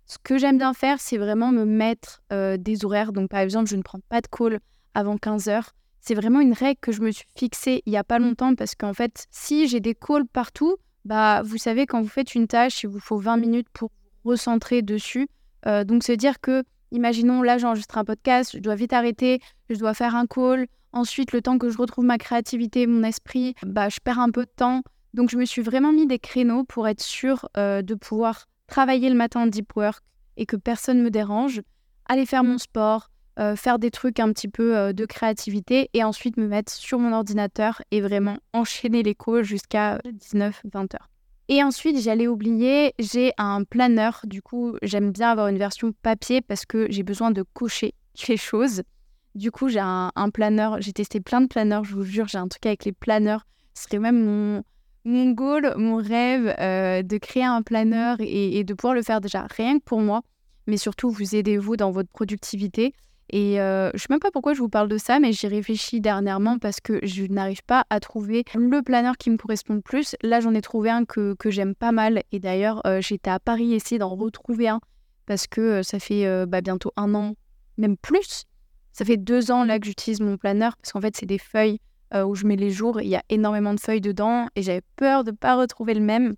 Ce 0.07 0.17
que 0.21 0.37
j'aime 0.37 0.59
bien 0.59 0.73
faire, 0.73 0.99
c'est 0.99 1.17
vraiment 1.17 1.51
me 1.51 1.65
mettre 1.65 2.21
euh, 2.31 2.57
des 2.57 2.85
horaires. 2.85 3.11
Donc, 3.11 3.29
par 3.29 3.39
exemple, 3.39 3.67
je 3.67 3.75
ne 3.75 3.81
prends 3.81 3.99
pas 4.07 4.21
de 4.21 4.27
call 4.27 4.59
avant 4.93 5.17
15 5.17 5.49
heures. 5.49 5.71
C'est 5.99 6.13
vraiment 6.13 6.41
une 6.41 6.53
règle 6.53 6.79
que 6.79 6.91
je 6.91 7.01
me 7.01 7.09
suis 7.09 7.25
fixée 7.35 7.81
il 7.87 7.89
n'y 7.89 7.97
a 7.97 8.03
pas 8.03 8.19
longtemps 8.19 8.53
parce 8.53 8.75
qu'en 8.75 8.93
fait, 8.93 9.25
si 9.31 9.67
j'ai 9.67 9.79
des 9.79 9.95
calls 9.95 10.27
partout, 10.27 10.75
bah, 11.05 11.41
vous 11.43 11.57
savez, 11.57 11.87
quand 11.87 12.01
vous 12.01 12.07
faites 12.07 12.35
une 12.35 12.47
tâche, 12.47 12.83
il 12.83 12.89
vous 12.89 12.99
faut 12.99 13.17
20 13.17 13.37
minutes 13.37 13.67
pour 13.73 13.89
recentrer 14.23 14.83
dessus. 14.83 15.27
Euh, 15.65 15.83
donc, 15.83 16.03
se 16.03 16.11
dire 16.11 16.39
que, 16.39 16.63
imaginons, 16.91 17.41
là, 17.41 17.57
j'enregistre 17.57 17.97
un 17.97 18.05
podcast, 18.05 18.51
je 18.53 18.59
dois 18.59 18.75
vite 18.75 18.93
arrêter, 18.93 19.39
je 19.71 19.77
dois 19.77 19.95
faire 19.95 20.15
un 20.15 20.27
call. 20.27 20.67
Ensuite, 20.93 21.31
le 21.31 21.41
temps 21.41 21.57
que 21.57 21.69
je 21.69 21.79
retrouve 21.79 22.05
ma 22.05 22.19
créativité, 22.19 22.85
mon 22.85 23.03
esprit, 23.03 23.55
bah, 23.65 23.89
je 23.89 23.97
perds 24.03 24.19
un 24.19 24.29
peu 24.29 24.45
de 24.45 24.51
temps. 24.55 24.83
Donc 25.15 25.29
je 25.29 25.37
me 25.37 25.45
suis 25.45 25.61
vraiment 25.61 25.93
mis 25.93 26.07
des 26.07 26.19
créneaux 26.19 26.65
pour 26.65 26.89
être 26.89 27.01
sûre 27.01 27.47
de 27.55 27.93
pouvoir 27.93 28.47
travailler 28.67 29.09
le 29.09 29.15
matin 29.15 29.41
en 29.41 29.47
deep 29.47 29.75
work 29.75 30.03
et 30.37 30.45
que 30.45 30.55
personne 30.55 30.99
ne 30.99 31.03
me 31.03 31.11
dérange, 31.11 31.61
aller 32.05 32.25
faire 32.25 32.43
mon 32.43 32.57
sport, 32.57 33.09
faire 33.55 33.79
des 33.79 33.91
trucs 33.91 34.19
un 34.19 34.31
petit 34.31 34.47
peu 34.47 34.93
de 34.93 35.05
créativité 35.05 35.89
et 35.93 36.03
ensuite 36.03 36.37
me 36.37 36.47
mettre 36.47 36.71
sur 36.71 36.99
mon 36.99 37.13
ordinateur 37.13 37.81
et 37.91 38.01
vraiment 38.01 38.37
enchaîner 38.53 39.03
les 39.03 39.15
calls 39.15 39.43
jusqu'à 39.43 39.99
19-20 40.05 40.95
heures. 40.95 41.09
Et 41.47 41.63
ensuite, 41.63 42.01
j'allais 42.01 42.27
oublier, 42.27 42.93
j'ai 42.97 43.31
un 43.37 43.63
planeur. 43.63 44.21
Du 44.23 44.41
coup, 44.41 44.75
j'aime 44.81 45.11
bien 45.11 45.29
avoir 45.29 45.47
une 45.47 45.59
version 45.59 45.91
papier 46.01 46.41
parce 46.41 46.65
que 46.65 46.87
j'ai 46.89 47.03
besoin 47.03 47.31
de 47.31 47.43
cocher 47.43 47.93
les 48.27 48.37
choses. 48.37 48.81
Du 49.35 49.51
coup, 49.51 49.67
j'ai 49.67 49.79
un, 49.79 50.11
planeur. 50.33 50.81
J'ai 50.81 50.93
testé 50.93 51.19
plein 51.19 51.41
de 51.41 51.47
planeurs, 51.47 51.83
je 51.83 51.93
vous 51.93 52.03
jure, 52.03 52.27
j'ai 52.27 52.37
un 52.37 52.47
truc 52.47 52.65
avec 52.65 52.85
les 52.85 52.93
planeurs. 52.93 53.45
Ce 53.75 53.83
serait 53.83 53.99
même 53.99 54.23
mon, 54.23 54.63
mon 55.05 55.31
goal, 55.31 55.73
mon 55.77 55.97
rêve 55.97 56.53
euh, 56.59 57.03
de 57.03 57.17
créer 57.17 57.43
un 57.43 57.61
planeur 57.61 58.17
et, 58.19 58.63
de 58.63 58.73
pouvoir 58.73 58.95
le 58.95 59.03
faire 59.03 59.21
déjà 59.21 59.47
rien 59.55 59.79
que 59.79 59.83
pour 59.83 60.01
moi, 60.01 60.21
mais 60.67 60.77
surtout 60.77 61.09
vous 61.11 61.35
aider 61.35 61.57
vous 61.57 61.77
dans 61.77 61.91
votre 61.91 62.09
productivité. 62.09 62.93
Et 63.29 63.59
euh, 63.59 63.89
je 63.91 63.95
ne 63.95 63.99
sais 63.99 64.07
même 64.09 64.19
pas 64.19 64.31
pourquoi 64.31 64.53
je 64.53 64.59
vous 64.59 64.69
parle 64.69 64.87
de 64.87 64.97
ça, 64.97 65.19
mais 65.19 65.31
j'y 65.31 65.47
réfléchis 65.47 66.01
dernièrement 66.01 66.59
parce 66.59 66.79
que 66.79 66.99
je 67.03 67.23
n'arrive 67.25 67.63
pas 67.63 67.85
à 67.89 67.99
trouver 67.99 68.43
le 68.55 68.81
planeur 68.81 69.17
qui 69.17 69.29
me 69.29 69.37
correspond 69.37 69.75
le 69.75 69.81
plus. 69.81 70.15
Là, 70.21 70.39
j'en 70.39 70.53
ai 70.53 70.61
trouvé 70.61 70.89
un 70.89 71.05
que, 71.05 71.35
j'aime 71.45 71.75
pas 71.75 71.91
mal. 71.91 72.23
Et 72.31 72.39
d'ailleurs, 72.39 72.81
euh, 72.85 73.01
j'étais 73.01 73.29
à 73.29 73.39
Paris 73.39 73.73
essayer 73.73 73.97
d'en 73.97 74.15
retrouver 74.15 74.67
un 74.67 74.79
parce 75.27 75.47
que 75.47 75.81
ça 75.81 75.97
fait 75.97 76.45
bah, 76.45 76.61
bientôt 76.61 76.91
un 76.97 77.15
an, 77.15 77.33
même 77.77 77.97
plus. 77.97 78.45
Ça 78.93 79.05
fait 79.05 79.17
deux 79.17 79.49
ans 79.49 79.63
là 79.63 79.79
que 79.79 79.87
j'utilise 79.87 80.21
mon 80.21 80.37
planeur 80.37 80.77
parce 80.77 80.93
qu'en 80.93 81.01
fait, 81.01 81.17
c'est 81.17 81.25
des 81.25 81.39
feuilles 81.39 81.79
où 82.13 82.35
je 82.35 82.45
mets 82.45 82.55
les 82.55 82.71
jours. 82.71 83.01
Il 83.01 83.09
y 83.09 83.15
a 83.15 83.23
énormément 83.29 83.73
de 83.73 83.79
feuilles 83.79 84.01
dedans 84.01 84.47
et 84.55 84.61
j'avais 84.61 84.83
peur 84.95 85.23
de 85.23 85.31
ne 85.31 85.35
pas 85.35 85.55
retrouver 85.55 85.93
le 85.93 86.01
même. 86.01 86.35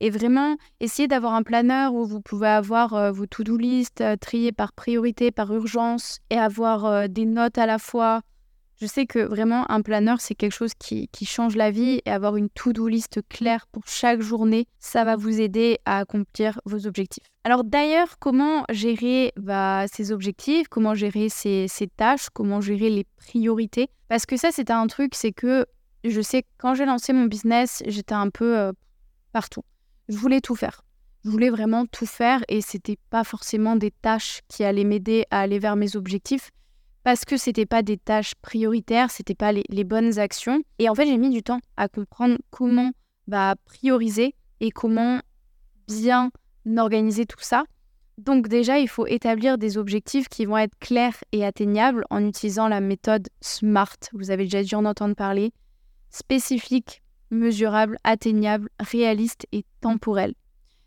Et 0.00 0.10
vraiment, 0.10 0.56
essayez 0.80 1.08
d'avoir 1.08 1.34
un 1.34 1.42
planeur 1.42 1.94
où 1.94 2.04
vous 2.04 2.20
pouvez 2.20 2.48
avoir 2.48 2.94
euh, 2.94 3.12
vos 3.12 3.26
to-do 3.26 3.56
list 3.56 4.00
euh, 4.00 4.16
triées 4.16 4.52
par 4.52 4.72
priorité, 4.72 5.30
par 5.30 5.52
urgence, 5.54 6.18
et 6.30 6.36
avoir 6.36 6.84
euh, 6.84 7.06
des 7.08 7.24
notes 7.24 7.58
à 7.58 7.66
la 7.66 7.78
fois. 7.78 8.20
Je 8.80 8.86
sais 8.86 9.06
que 9.06 9.20
vraiment, 9.20 9.70
un 9.70 9.82
planeur, 9.82 10.20
c'est 10.20 10.34
quelque 10.34 10.52
chose 10.52 10.72
qui, 10.78 11.08
change 11.24 11.56
la 11.56 11.70
vie, 11.70 12.00
et 12.04 12.10
avoir 12.10 12.36
une 12.36 12.48
to-do 12.50 12.88
list 12.88 13.20
claire 13.28 13.66
pour 13.68 13.86
chaque 13.86 14.20
journée, 14.20 14.66
ça 14.78 15.04
va 15.04 15.16
vous 15.16 15.40
aider 15.40 15.78
à 15.84 15.98
accomplir 15.98 16.60
vos 16.64 16.86
objectifs. 16.86 17.24
Alors 17.44 17.64
d'ailleurs, 17.64 18.18
comment 18.18 18.64
gérer 18.70 19.32
bah, 19.36 19.84
ces 19.92 20.12
objectifs, 20.12 20.68
comment 20.68 20.94
gérer 20.94 21.28
ces, 21.28 21.66
ces 21.68 21.86
tâches, 21.86 22.28
comment 22.32 22.60
gérer 22.60 22.90
les 22.90 23.06
priorités? 23.16 23.88
Parce 24.08 24.26
que 24.26 24.36
ça, 24.36 24.50
c'est 24.50 24.70
un 24.70 24.86
truc, 24.86 25.14
c'est 25.14 25.32
que 25.32 25.66
je 26.02 26.20
sais 26.20 26.42
que 26.42 26.48
quand 26.58 26.74
j'ai 26.74 26.84
lancé 26.84 27.12
mon 27.12 27.24
business, 27.24 27.82
j'étais 27.86 28.14
un 28.14 28.30
peu 28.30 28.72
partout. 29.32 29.62
Je 30.08 30.16
voulais 30.16 30.40
tout 30.40 30.56
faire. 30.56 30.84
Je 31.24 31.30
voulais 31.30 31.48
vraiment 31.48 31.86
tout 31.86 32.04
faire 32.04 32.44
et 32.48 32.60
c'était 32.60 32.98
pas 33.08 33.24
forcément 33.24 33.76
des 33.76 33.90
tâches 33.90 34.40
qui 34.48 34.62
allaient 34.62 34.84
m'aider 34.84 35.24
à 35.30 35.40
aller 35.40 35.58
vers 35.58 35.74
mes 35.74 35.96
objectifs 35.96 36.50
parce 37.04 37.26
que 37.26 37.36
c'était 37.36 37.66
pas 37.66 37.82
des 37.82 37.98
tâches 37.98 38.34
prioritaires, 38.36 39.10
c'était 39.10 39.34
pas 39.34 39.52
les, 39.52 39.84
bonnes 39.84 40.18
actions. 40.18 40.62
Et 40.78 40.88
en 40.88 40.94
fait, 40.94 41.06
j'ai 41.06 41.18
mis 41.18 41.30
du 41.30 41.42
temps 41.42 41.60
à 41.76 41.86
comprendre 41.86 42.38
comment 42.50 42.90
bah, 43.28 43.54
prioriser 43.66 44.34
et 44.60 44.70
comment 44.70 45.20
bien 45.86 46.30
organiser 46.76 47.26
tout 47.26 47.40
ça. 47.40 47.64
Donc 48.16 48.48
déjà, 48.48 48.78
il 48.78 48.88
faut 48.88 49.06
établir 49.06 49.58
des 49.58 49.76
objectifs 49.76 50.28
qui 50.28 50.46
vont 50.46 50.56
être 50.56 50.78
clairs 50.78 51.16
et 51.32 51.44
atteignables 51.44 52.04
en 52.08 52.24
utilisant 52.24 52.68
la 52.68 52.80
méthode 52.80 53.28
SMART. 53.42 53.98
Vous 54.12 54.30
avez 54.30 54.44
déjà 54.44 54.62
dû 54.62 54.74
en 54.74 54.86
entendre 54.86 55.14
parler. 55.14 55.52
Spécifique, 56.10 57.02
mesurable, 57.30 57.98
atteignable, 58.04 58.70
réaliste 58.80 59.46
et 59.52 59.64
temporel. 59.82 60.34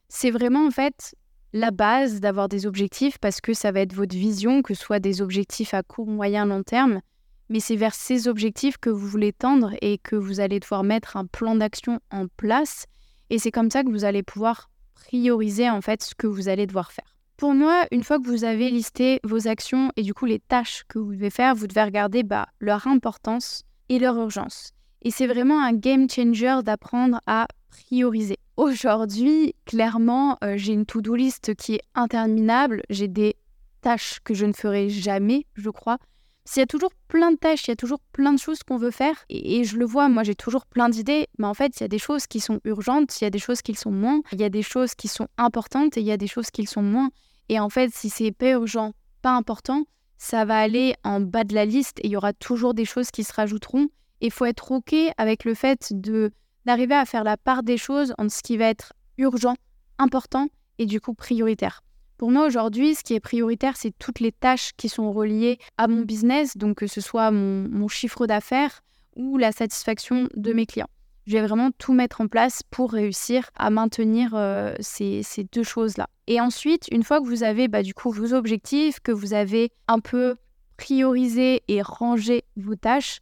C'est 0.09 0.31
vraiment 0.31 0.65
en 0.65 0.71
fait 0.71 1.13
la 1.53 1.71
base 1.71 2.19
d'avoir 2.19 2.49
des 2.49 2.65
objectifs 2.65 3.17
parce 3.17 3.41
que 3.41 3.53
ça 3.53 3.71
va 3.71 3.81
être 3.81 3.93
votre 3.93 4.15
vision, 4.15 4.61
que 4.61 4.73
ce 4.73 4.81
soit 4.81 4.99
des 4.99 5.21
objectifs 5.21 5.73
à 5.73 5.83
court, 5.83 6.07
moyen, 6.07 6.45
long 6.45 6.63
terme, 6.63 7.01
mais 7.49 7.59
c'est 7.59 7.75
vers 7.75 7.95
ces 7.95 8.27
objectifs 8.27 8.77
que 8.77 8.89
vous 8.89 9.07
voulez 9.07 9.33
tendre 9.33 9.71
et 9.81 9.97
que 9.97 10.15
vous 10.15 10.39
allez 10.39 10.59
devoir 10.59 10.83
mettre 10.83 11.17
un 11.17 11.25
plan 11.25 11.55
d'action 11.55 11.99
en 12.11 12.27
place 12.27 12.85
et 13.29 13.39
c'est 13.39 13.51
comme 13.51 13.71
ça 13.71 13.83
que 13.83 13.89
vous 13.89 14.05
allez 14.05 14.23
pouvoir 14.23 14.69
prioriser 14.93 15.69
en 15.69 15.81
fait 15.81 16.03
ce 16.03 16.15
que 16.15 16.27
vous 16.27 16.47
allez 16.47 16.65
devoir 16.65 16.91
faire. 16.91 17.15
Pour 17.35 17.53
moi, 17.53 17.85
une 17.91 18.03
fois 18.03 18.19
que 18.19 18.27
vous 18.27 18.43
avez 18.43 18.69
listé 18.69 19.19
vos 19.23 19.47
actions 19.47 19.91
et 19.95 20.01
du 20.01 20.13
coup 20.13 20.25
les 20.25 20.39
tâches 20.39 20.83
que 20.87 20.97
vous 20.97 21.13
devez 21.13 21.29
faire, 21.29 21.55
vous 21.55 21.67
devez 21.67 21.83
regarder 21.83 22.23
bah, 22.23 22.47
leur 22.59 22.87
importance 22.87 23.63
et 23.89 23.99
leur 23.99 24.17
urgence. 24.17 24.71
Et 25.03 25.11
c'est 25.11 25.27
vraiment 25.27 25.61
un 25.61 25.73
game 25.73 26.09
changer 26.09 26.61
d'apprendre 26.63 27.21
à 27.27 27.47
prioriser. 27.69 28.37
Aujourd'hui, 28.57 29.53
clairement, 29.65 30.39
euh, 30.43 30.55
j'ai 30.57 30.73
une 30.73 30.87
to-do 30.87 31.13
list 31.13 31.53
qui 31.53 31.75
est 31.75 31.81
interminable. 31.93 32.81
J'ai 32.89 33.07
des 33.07 33.35
tâches 33.81 34.19
que 34.23 34.33
je 34.33 34.47
ne 34.47 34.53
ferai 34.53 34.89
jamais, 34.89 35.45
je 35.53 35.69
crois. 35.69 35.99
S'il 36.43 36.61
y 36.61 36.63
a 36.63 36.65
toujours 36.65 36.89
plein 37.07 37.31
de 37.31 37.37
tâches, 37.37 37.67
il 37.67 37.71
y 37.71 37.73
a 37.73 37.75
toujours 37.75 37.99
plein 38.13 38.33
de 38.33 38.39
choses 38.39 38.63
qu'on 38.63 38.77
veut 38.77 38.89
faire. 38.89 39.15
Et, 39.29 39.63
je 39.63 39.77
le 39.77 39.85
vois, 39.85 40.09
moi 40.09 40.23
j'ai 40.23 40.33
toujours 40.33 40.65
plein 40.65 40.89
d'idées. 40.89 41.27
Mais 41.37 41.45
en 41.45 41.53
fait, 41.53 41.79
il 41.79 41.81
y 41.81 41.83
a 41.83 41.87
des 41.87 41.99
choses 41.99 42.25
qui 42.25 42.39
sont 42.39 42.59
urgentes, 42.63 43.21
il 43.21 43.25
y 43.25 43.27
a 43.27 43.29
des 43.29 43.37
choses 43.37 43.61
qui 43.61 43.73
le 43.73 43.77
sont 43.77 43.91
moins. 43.91 44.21
Il 44.31 44.41
y 44.41 44.43
a 44.43 44.49
des 44.49 44.63
choses 44.63 44.95
qui 44.95 45.07
sont 45.07 45.27
importantes 45.37 45.95
et 45.95 45.99
il 45.99 46.07
y 46.07 46.11
a 46.11 46.17
des 46.17 46.25
choses 46.25 46.49
qui 46.49 46.63
le 46.63 46.67
sont 46.67 46.81
moins. 46.81 47.11
Et 47.49 47.59
en 47.59 47.69
fait, 47.69 47.93
si 47.93 48.09
c'est 48.09 48.31
pas 48.31 48.49
urgent, 48.51 48.93
pas 49.21 49.35
important, 49.35 49.83
ça 50.17 50.45
va 50.45 50.57
aller 50.57 50.95
en 51.03 51.19
bas 51.19 51.43
de 51.43 51.53
la 51.53 51.65
liste 51.65 51.99
et 51.99 52.07
il 52.07 52.11
y 52.11 52.17
aura 52.17 52.33
toujours 52.33 52.73
des 52.73 52.85
choses 52.85 53.11
qui 53.11 53.23
se 53.23 53.33
rajouteront. 53.33 53.89
Il 54.19 54.31
faut 54.31 54.45
être 54.45 54.71
OK 54.71 54.95
avec 55.17 55.45
le 55.45 55.53
fait 55.53 55.89
de 55.91 56.31
d'arriver 56.67 56.95
à 56.95 57.05
faire 57.05 57.23
la 57.23 57.37
part 57.37 57.63
des 57.63 57.77
choses 57.77 58.13
entre 58.17 58.33
ce 58.33 58.43
qui 58.43 58.57
va 58.57 58.65
être 58.65 58.93
urgent, 59.17 59.55
important 59.97 60.49
et 60.77 60.85
du 60.85 61.01
coup 61.01 61.13
prioritaire. 61.13 61.81
Pour 62.17 62.29
moi 62.29 62.45
aujourd'hui, 62.45 62.93
ce 62.93 63.03
qui 63.03 63.13
est 63.13 63.19
prioritaire, 63.19 63.77
c'est 63.77 63.93
toutes 63.97 64.19
les 64.19 64.31
tâches 64.31 64.71
qui 64.75 64.89
sont 64.89 65.11
reliées 65.11 65.59
à 65.77 65.87
mon 65.87 66.01
business, 66.01 66.57
donc 66.57 66.77
que 66.77 66.87
ce 66.87 66.99
soit 66.99 67.31
mon, 67.31 67.87
chiffre 67.87 68.27
d'affaires 68.27 68.81
ou 69.15 69.37
la 69.37 69.51
satisfaction 69.51 70.27
de 70.35 70.53
mes 70.53 70.65
clients. 70.65 70.89
Je 71.25 71.37
vais 71.37 71.45
vraiment 71.45 71.71
tout 71.77 71.93
mettre 71.93 72.21
en 72.21 72.27
place 72.27 72.63
pour 72.69 72.91
réussir 72.91 73.49
à 73.55 73.69
maintenir 73.69 74.31
euh, 74.33 74.73
ces, 74.79 75.23
deux 75.53 75.63
choses-là. 75.63 76.07
Et 76.27 76.41
ensuite, 76.41 76.87
une 76.91 77.03
fois 77.03 77.21
que 77.21 77.25
vous 77.25 77.43
avez 77.43 77.67
bah, 77.67 77.83
du 77.83 77.93
coup 77.93 78.11
vos 78.11 78.33
objectifs, 78.33 78.99
que 78.99 79.11
vous 79.11 79.33
avez 79.33 79.71
un 79.87 79.99
peu 79.99 80.35
priorisé 80.75 81.63
et 81.67 81.81
rangé 81.81 82.43
vos 82.55 82.75
tâches, 82.75 83.19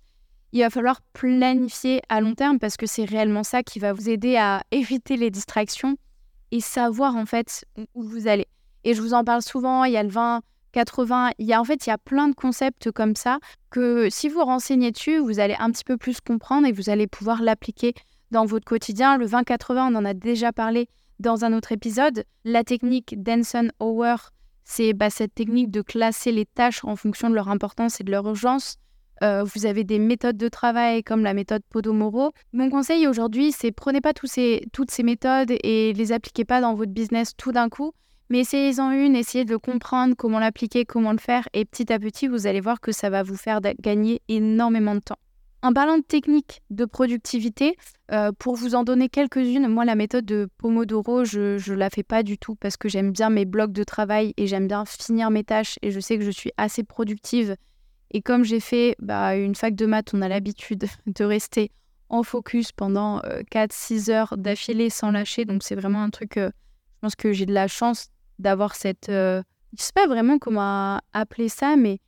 il 0.52 0.62
va 0.62 0.70
falloir 0.70 1.02
planifier 1.14 2.02
à 2.10 2.22
long 2.22 2.34
terme 2.34 2.60
parce 2.60 2.78
que 2.78 2.86
c'est 2.86 3.06
réellement 3.06 3.44
ça 3.44 3.64
qui 3.64 3.80
va 3.80 3.94
vous 3.94 4.10
aider 4.10 4.38
à 4.38 4.64
éviter 4.72 5.18
les 5.18 5.32
distractions 5.32 5.98
et 6.52 6.62
savoir 6.62 7.16
en 7.16 7.25
fait 7.25 7.66
où 7.94 8.04
vous 8.04 8.28
allez. 8.28 8.48
Et 8.84 8.94
je 8.94 9.02
vous 9.02 9.14
en 9.14 9.24
parle 9.24 9.42
souvent, 9.42 9.84
il 9.84 9.94
y 9.94 9.98
a 9.98 10.04
le 10.04 10.10
20, 10.10 10.42
80, 10.72 11.32
il 11.40 11.46
y 11.46 11.54
a 11.54 11.60
en 11.60 11.64
fait 11.64 11.86
il 11.86 11.90
y 11.90 11.94
a 11.94 11.98
plein 11.98 12.28
de 12.28 12.36
concepts 12.36 12.92
comme 12.92 13.16
ça 13.16 13.40
que 13.70 14.10
si 14.10 14.30
vous 14.30 14.44
renseignez 14.44 14.92
dessus, 14.92 15.18
vous 15.18 15.40
allez 15.40 15.56
un 15.58 15.72
petit 15.72 15.84
peu 15.84 15.98
plus 15.98 16.22
comprendre 16.22 16.68
et 16.68 16.72
vous 16.72 16.90
allez 16.90 17.08
pouvoir 17.08 17.42
l'appliquer 17.42 17.94
dans 18.32 18.46
votre 18.46 18.66
quotidien. 18.66 19.18
Le 19.18 19.25
20-80, 19.25 19.92
on 19.92 19.96
en 19.96 20.06
a 20.06 20.14
déjà 20.14 20.52
parlé 20.52 20.88
dans 21.20 21.46
un 21.46 21.54
autre 21.54 21.72
épisode. 21.72 22.25
La 22.44 22.64
technique 22.64 23.22
Denson-Hower, 23.22 24.16
c'est 24.64 24.94
bah, 24.94 25.10
cette 25.10 25.34
technique 25.34 25.72
de 25.72 25.82
classer 25.82 26.32
les 26.32 26.46
tâches 26.46 26.84
en 26.84 26.96
fonction 26.96 27.30
de 27.30 27.36
leur 27.36 27.50
importance 27.50 28.02
et 28.02 28.04
de 28.04 28.12
leur 28.12 28.28
urgence. 28.28 28.78
Euh, 29.24 29.44
vous 29.44 29.66
avez 29.66 29.84
des 29.84 30.00
méthodes 30.00 30.38
de 30.38 30.48
travail 30.48 31.04
comme 31.04 31.24
la 31.24 31.34
méthode 31.34 31.62
Podomoro. 31.70 32.32
Mon 32.54 32.70
conseil 32.70 33.08
aujourd'hui, 33.08 33.52
c'est 33.52 33.72
prenez 33.72 34.02
pas 34.02 34.14
toutes 34.14 34.30
ces 34.30 35.04
méthodes 35.04 35.54
et 35.64 35.94
les 35.94 36.12
appliquez 36.12 36.46
pas 36.46 36.62
dans 36.62 36.76
votre 36.76 36.92
business 36.92 37.34
tout 37.38 37.52
d'un 37.52 37.70
coup, 37.70 37.94
mais 38.30 38.40
essayez-en 38.40 38.92
une, 38.92 39.16
essayez 39.16 39.46
de 39.46 39.56
comprendre 39.56 40.16
comment 40.18 40.40
l'appliquer, 40.40 40.86
comment 40.86 41.12
le 41.12 41.20
faire, 41.20 41.48
et 41.54 41.64
petit 41.64 41.94
à 41.94 42.00
petit, 42.00 42.28
vous 42.28 42.48
allez 42.48 42.60
voir 42.60 42.82
que 42.82 42.92
ça 42.92 43.10
va 43.10 43.24
vous 43.24 43.38
faire 43.38 43.62
gagner 43.80 44.22
énormément 44.28 44.96
de 44.96 45.00
temps. 45.00 45.20
En 45.62 45.74
parlant 45.74 45.98
de 45.98 46.04
techniques 46.04 46.62
de 46.70 46.86
productivité, 46.86 47.76
euh, 48.12 48.32
pour 48.38 48.56
vous 48.56 48.76
en 48.76 48.84
donner 48.84 49.10
quelques-unes, 49.10 49.68
moi 49.68 49.84
la 49.84 49.96
méthode 49.96 50.26
de 50.26 50.48
Pomodoro, 50.58 51.26
je 51.26 51.58
ne 51.72 51.76
la 51.76 51.90
fais 51.90 52.04
pas 52.04 52.22
du 52.22 52.38
tout 52.38 52.56
parce 52.56 52.78
que 52.78 52.88
j'aime 52.88 53.12
bien 53.12 53.32
mes 53.32 53.46
blocs 53.46 53.72
de 53.72 53.84
travail 53.84 54.34
et 54.38 54.46
j'aime 54.46 54.68
bien 54.68 54.86
finir 54.86 55.32
mes 55.32 55.44
tâches 55.44 55.80
et 55.82 55.90
je 55.90 56.00
sais 56.00 56.20
que 56.20 56.24
je 56.24 56.30
suis 56.30 56.52
assez 56.58 56.84
productive 56.84 57.56
et 58.12 58.22
comme 58.22 58.44
j'ai 58.44 58.60
fait 58.60 58.96
bah, 59.00 59.36
une 59.36 59.56
fac 59.56 59.76
de 59.76 59.86
maths, 59.86 60.14
on 60.14 60.22
a 60.22 60.28
l'habitude 60.28 60.86
de 61.06 61.24
rester 61.24 61.72
en 62.10 62.24
focus 62.24 62.72
pendant 62.72 63.20
4-6 63.52 64.10
euh, 64.10 64.14
heures 64.14 64.38
d'affilée 64.38 64.90
sans 64.90 65.12
lâcher. 65.12 65.46
Donc 65.46 65.64
c'est 65.64 65.76
vraiment 65.76 66.04
un 66.04 66.10
truc, 66.10 66.38
euh, 66.38 66.50
je 66.50 67.00
pense 67.02 67.16
que 67.16 67.34
j'ai 67.34 67.46
de 67.46 67.54
la 67.54 67.68
chance 67.68 68.10
d'avoir 68.40 68.76
cette... 68.76 69.10
Euh, 69.10 69.42
je 69.78 69.84
sais 69.84 69.92
pas 69.94 70.08
vraiment 70.08 70.38
comment 70.38 71.02
appeler 71.14 71.50
ça, 71.50 71.76
mais 71.76 72.00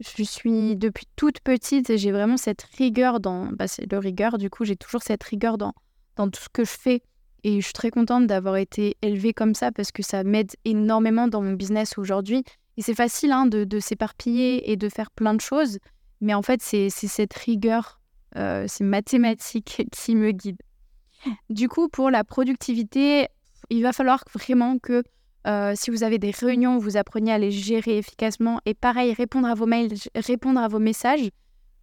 je 0.00 0.22
suis 0.22 0.76
depuis 0.76 1.06
toute 1.16 1.40
petite 1.40 1.90
et 1.90 1.98
j'ai 1.98 2.12
vraiment 2.12 2.36
cette 2.36 2.62
rigueur 2.76 3.18
dans... 3.18 3.46
Bah, 3.46 3.66
c'est 3.66 3.90
le 3.90 3.98
rigueur, 3.98 4.38
du 4.38 4.50
coup 4.50 4.64
j'ai 4.64 4.76
toujours 4.76 5.02
cette 5.02 5.24
rigueur 5.24 5.58
dans, 5.58 5.72
dans 6.16 6.28
tout 6.28 6.42
ce 6.42 6.48
que 6.52 6.64
je 6.64 6.70
fais. 6.70 7.02
Et 7.44 7.60
je 7.60 7.64
suis 7.64 7.72
très 7.72 7.90
contente 7.90 8.26
d'avoir 8.26 8.56
été 8.56 8.96
élevée 9.00 9.32
comme 9.32 9.54
ça 9.54 9.70
parce 9.72 9.92
que 9.92 10.02
ça 10.02 10.24
m'aide 10.24 10.52
énormément 10.64 11.28
dans 11.28 11.40
mon 11.40 11.52
business 11.52 11.96
aujourd'hui. 11.96 12.44
Et 12.78 12.82
c'est 12.82 12.94
facile 12.94 13.32
hein, 13.32 13.46
de, 13.46 13.80
s'éparpiller 13.80 14.70
et 14.70 14.76
de 14.76 14.88
faire 14.88 15.10
plein 15.10 15.34
de 15.34 15.40
choses, 15.40 15.80
mais 16.20 16.32
en 16.32 16.42
fait, 16.42 16.62
c'est 16.62 16.88
cette 16.90 17.34
rigueur, 17.34 18.00
euh, 18.36 18.66
ces 18.68 18.84
mathématiques 18.84 19.82
qui 19.92 20.14
me 20.14 20.30
guident. 20.30 20.62
Du 21.50 21.68
coup, 21.68 21.88
pour 21.88 22.08
la 22.08 22.22
productivité, 22.22 23.26
il 23.68 23.82
va 23.82 23.92
falloir 23.92 24.22
vraiment 24.32 24.78
que 24.78 25.02
euh, 25.48 25.72
si 25.74 25.90
vous 25.90 26.04
avez 26.04 26.20
des 26.20 26.30
réunions, 26.30 26.78
vous 26.78 26.96
appreniez 26.96 27.32
à 27.32 27.38
les 27.38 27.50
gérer 27.50 27.98
efficacement 27.98 28.60
et 28.64 28.74
pareil, 28.74 29.12
répondre 29.12 29.48
à 29.48 29.54
vos 29.54 29.66
mails, 29.66 29.94
répondre 30.14 30.60
à 30.60 30.68
vos 30.68 30.78
messages. 30.78 31.30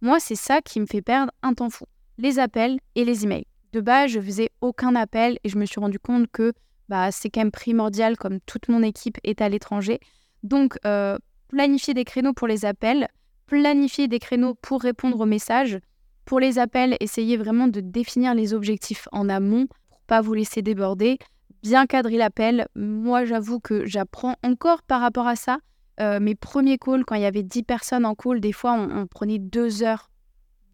Moi, 0.00 0.18
c'est 0.18 0.34
ça 0.34 0.62
qui 0.62 0.80
me 0.80 0.86
fait 0.86 1.02
perdre 1.02 1.30
un 1.42 1.52
temps 1.52 1.68
fou. 1.68 1.84
Les 2.16 2.38
appels 2.38 2.78
et 2.94 3.04
les 3.04 3.24
emails. 3.24 3.46
De 3.74 3.82
base, 3.82 4.12
je 4.12 4.20
faisais 4.20 4.48
aucun 4.62 4.94
appel 4.94 5.38
et 5.44 5.50
je 5.50 5.58
me 5.58 5.66
suis 5.66 5.78
rendu 5.78 5.98
compte 5.98 6.26
que 6.32 6.54
bah, 6.88 7.12
c'est 7.12 7.28
quand 7.28 7.40
même 7.40 7.50
primordial 7.50 8.16
comme 8.16 8.40
toute 8.40 8.70
mon 8.70 8.82
équipe 8.82 9.18
est 9.24 9.42
à 9.42 9.50
l'étranger. 9.50 10.00
Donc, 10.46 10.78
euh, 10.86 11.18
planifier 11.48 11.92
des 11.92 12.04
créneaux 12.04 12.32
pour 12.32 12.46
les 12.46 12.64
appels, 12.64 13.08
planifier 13.46 14.06
des 14.06 14.20
créneaux 14.20 14.54
pour 14.54 14.80
répondre 14.80 15.18
aux 15.18 15.26
messages. 15.26 15.80
Pour 16.24 16.38
les 16.38 16.60
appels, 16.60 16.96
essayez 17.00 17.36
vraiment 17.36 17.66
de 17.66 17.80
définir 17.80 18.32
les 18.32 18.54
objectifs 18.54 19.08
en 19.10 19.28
amont 19.28 19.66
pour 19.88 20.00
pas 20.02 20.20
vous 20.20 20.34
laisser 20.34 20.62
déborder. 20.62 21.18
Bien 21.62 21.86
cadrer 21.86 22.16
l'appel. 22.16 22.68
Moi, 22.76 23.24
j'avoue 23.24 23.58
que 23.58 23.86
j'apprends 23.86 24.36
encore 24.44 24.82
par 24.82 25.00
rapport 25.00 25.26
à 25.26 25.34
ça. 25.34 25.58
Euh, 25.98 26.20
mes 26.20 26.36
premiers 26.36 26.78
calls, 26.78 27.04
quand 27.04 27.16
il 27.16 27.22
y 27.22 27.26
avait 27.26 27.42
10 27.42 27.64
personnes 27.64 28.04
en 28.04 28.14
call, 28.14 28.40
des 28.40 28.52
fois, 28.52 28.74
on, 28.74 29.08
prenait 29.08 29.40
deux 29.40 29.82
heures 29.82 30.10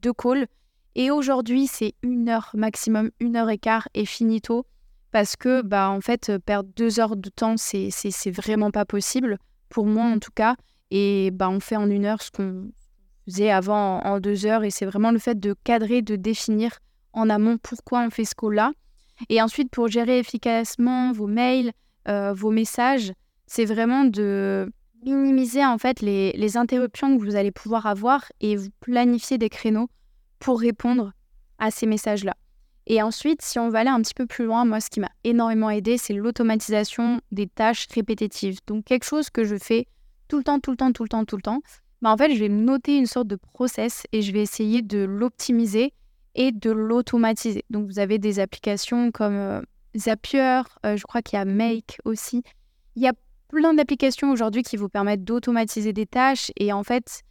de 0.03 0.11
call. 0.11 0.49
Et 0.97 1.11
aujourd'hui, 1.11 1.67
c'est 1.67 1.95
une 2.03 2.29
heure 2.29 2.51
maximum, 2.53 3.11
une 3.21 3.37
heure 3.37 3.49
et 3.49 3.57
quart 3.57 3.89
et 3.95 4.05
finito. 4.05 4.67
Parce 5.13 5.35
que, 5.37 5.63
bah, 5.63 5.89
en 5.89 6.03
fait, 6.03 6.31
perdre 6.45 6.69
deux 6.77 7.01
heures 7.01 7.17
de 7.17 7.31
temps, 7.31 7.57
c'est 7.57 8.31
vraiment 8.31 8.71
pas 8.71 8.85
possible. 8.85 9.39
Pour 9.73 9.87
moi, 9.87 10.05
en 10.05 10.19
tout 10.19 10.31
cas. 10.35 10.55
Et 10.91 11.31
bah, 11.33 11.49
on 11.49 11.59
fait 11.59 11.77
en 11.77 11.89
une 11.89 12.05
heure 12.05 12.21
ce 12.21 12.31
qu'on 12.31 12.71
faisait 13.27 13.51
avant 13.51 14.01
en, 14.05 14.21
deux 14.21 14.45
heures. 14.45 14.65
Et 14.65 14.71
c'est 14.71 14.85
vraiment 14.85 15.11
le 15.11 15.19
fait 15.19 15.41
de 15.41 15.55
cadrer, 15.65 16.03
de 16.03 16.15
définir 16.15 16.79
en 17.15 17.31
amont 17.31 17.57
pourquoi 17.57 18.01
on 18.03 18.11
fait 18.11 18.27
ce 18.27 18.35
call-là. 18.35 18.73
Et 19.31 19.41
ensuite, 19.41 19.71
pour 19.71 19.89
gérer 19.89 20.19
efficacement 20.19 21.13
vos 21.13 21.27
mails, 21.27 21.73
euh, 22.07 22.35
vos 22.35 22.51
messages, 22.51 23.13
c'est 23.47 23.65
vraiment 23.65 24.05
de 24.05 24.71
minimiser 25.05 25.65
en 25.65 25.79
fait 25.79 26.03
les, 26.03 26.33
les, 26.33 26.57
interruptions 26.59 27.17
que 27.17 27.25
vous 27.25 27.35
allez 27.35 27.51
pouvoir 27.51 27.87
avoir 27.87 28.31
et 28.41 28.57
vous 28.57 28.69
planifier 28.81 29.39
des 29.39 29.49
créneaux 29.49 29.89
pour 30.39 30.61
répondre 30.61 31.13
à 31.59 31.71
ces 31.71 31.87
messages-là. 31.87 32.35
Et 32.87 33.03
ensuite, 33.03 33.43
si 33.43 33.59
on 33.59 33.69
va 33.69 33.81
aller 33.81 33.91
un 33.91 34.01
petit 34.01 34.15
peu 34.15 34.27
plus 34.27 34.45
loin, 34.45 34.65
moi, 34.65 34.81
ce 34.81 34.91
qui 34.91 35.01
m'a 35.01 35.11
énormément 35.25 35.71
aidé, 35.71 35.99
c'est 35.99 36.15
l'automatisation 36.15 37.21
des 37.31 37.47
tâches 37.47 37.87
répétitives. 37.95 38.59
Donc, 38.67 38.85
quelque 38.85 39.05
chose 39.05 39.31
que 39.31 39.45
je 39.45 39.57
fais 39.57 39.87
tout 40.29 40.39
le 40.39 40.45
temps, 40.45 40.61
tout 40.61 40.73
le 40.73 40.77
temps, 40.77 40.93
tout 40.93 41.03
le 41.05 41.09
temps, 41.09 41.25
tout 41.25 41.37
le 41.37 41.43
temps, 41.43 41.61
bah, 42.01 42.11
en 42.11 42.17
fait, 42.17 42.35
je 42.35 42.41
vais 42.41 42.49
noter 42.49 42.97
une 42.97 43.07
sorte 43.07 43.29
de 43.29 43.37
process 43.37 44.05
et 44.13 44.23
je 44.23 44.33
vais 44.33 44.43
essayer 44.43 44.83
de 44.83 44.99
l'optimiser 44.99 45.93
et 46.35 46.51
de 46.51 46.71
l'automatiser. 46.71 47.65
Donc, 47.71 47.87
vous 47.87 47.99
avez 47.99 48.19
des 48.19 48.41
applications 48.41 49.13
comme 49.13 49.35
euh, 49.35 49.61
Zapier, 49.97 50.63
euh, 50.85 50.97
je 50.97 51.03
crois 51.05 51.23
qu'il 51.23 51.39
y 51.39 51.43
a 51.43 51.45
Make 51.45 51.99
aussi. 52.05 52.43
Il 52.97 53.03
y 53.03 53.09
a 53.09 53.13
plein 53.49 53.75
d'applications 53.75 54.33
aujourd'hui 54.33 54.63
qui 54.63 54.77
vous 54.77 54.89
permettent 54.89 55.25
d'automatiser 55.25 55.93
des 55.93 56.07
tâches. 56.07 56.51
Et 56.57 56.73
en 56.73 56.83
fait, 56.83 57.23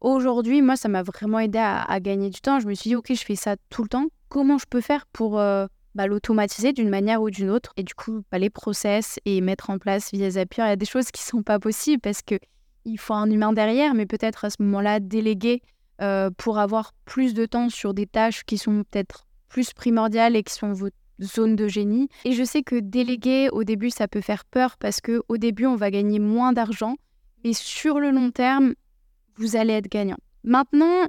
aujourd'hui, 0.00 0.60
moi, 0.60 0.76
ça 0.76 0.88
m'a 0.88 1.02
vraiment 1.02 1.38
aidé 1.38 1.58
à, 1.58 2.00
gagner 2.00 2.30
du 2.30 2.40
temps. 2.40 2.60
Je 2.60 2.66
me 2.66 2.74
suis 2.74 2.90
dit, 2.90 2.96
OK, 2.96 3.06
je 3.14 3.24
fais 3.24 3.36
ça 3.36 3.56
tout 3.70 3.82
le 3.82 3.88
temps. 3.88 4.06
Comment 4.28 4.58
je 4.58 4.66
peux 4.68 4.80
faire 4.80 5.06
pour 5.06 5.38
euh, 5.38 5.66
bah, 5.94 6.06
l'automatiser 6.06 6.72
d'une 6.72 6.88
manière 6.88 7.22
ou 7.22 7.30
d'une 7.30 7.50
autre 7.50 7.72
Et 7.76 7.82
du 7.82 7.94
coup, 7.94 8.22
bah, 8.30 8.38
les 8.38 8.50
process 8.50 9.18
et 9.24 9.40
mettre 9.40 9.70
en 9.70 9.78
place 9.78 10.10
via 10.12 10.30
Zapier, 10.30 10.64
il 10.64 10.68
y 10.68 10.72
a 10.72 10.76
des 10.76 10.86
choses 10.86 11.10
qui 11.10 11.22
ne 11.22 11.28
sont 11.38 11.42
pas 11.42 11.58
possibles 11.58 12.00
parce 12.00 12.22
que 12.22 12.36
il 12.84 12.98
faut 12.98 13.14
un 13.14 13.30
humain 13.30 13.52
derrière, 13.52 13.94
mais 13.94 14.06
peut-être 14.06 14.44
à 14.44 14.50
ce 14.50 14.56
moment-là 14.60 15.00
déléguer 15.00 15.62
euh, 16.00 16.30
pour 16.36 16.58
avoir 16.58 16.92
plus 17.04 17.34
de 17.34 17.44
temps 17.44 17.68
sur 17.68 17.92
des 17.94 18.06
tâches 18.06 18.44
qui 18.44 18.56
sont 18.56 18.84
peut-être 18.84 19.26
plus 19.48 19.72
primordiales 19.72 20.36
et 20.36 20.42
qui 20.42 20.54
sont 20.54 20.72
vos 20.72 20.88
zones 21.20 21.56
de 21.56 21.68
génie. 21.68 22.08
Et 22.24 22.32
je 22.32 22.44
sais 22.44 22.62
que 22.62 22.76
déléguer 22.76 23.48
au 23.50 23.64
début, 23.64 23.90
ça 23.90 24.08
peut 24.08 24.20
faire 24.20 24.44
peur 24.44 24.76
parce 24.78 25.00
que 25.00 25.22
au 25.28 25.36
début, 25.36 25.66
on 25.66 25.76
va 25.76 25.90
gagner 25.90 26.18
moins 26.18 26.52
d'argent, 26.52 26.96
mais 27.44 27.52
sur 27.52 27.98
le 27.98 28.10
long 28.10 28.30
terme, 28.30 28.74
vous 29.36 29.56
allez 29.56 29.72
être 29.72 29.88
gagnant. 29.88 30.18
Maintenant, 30.44 31.06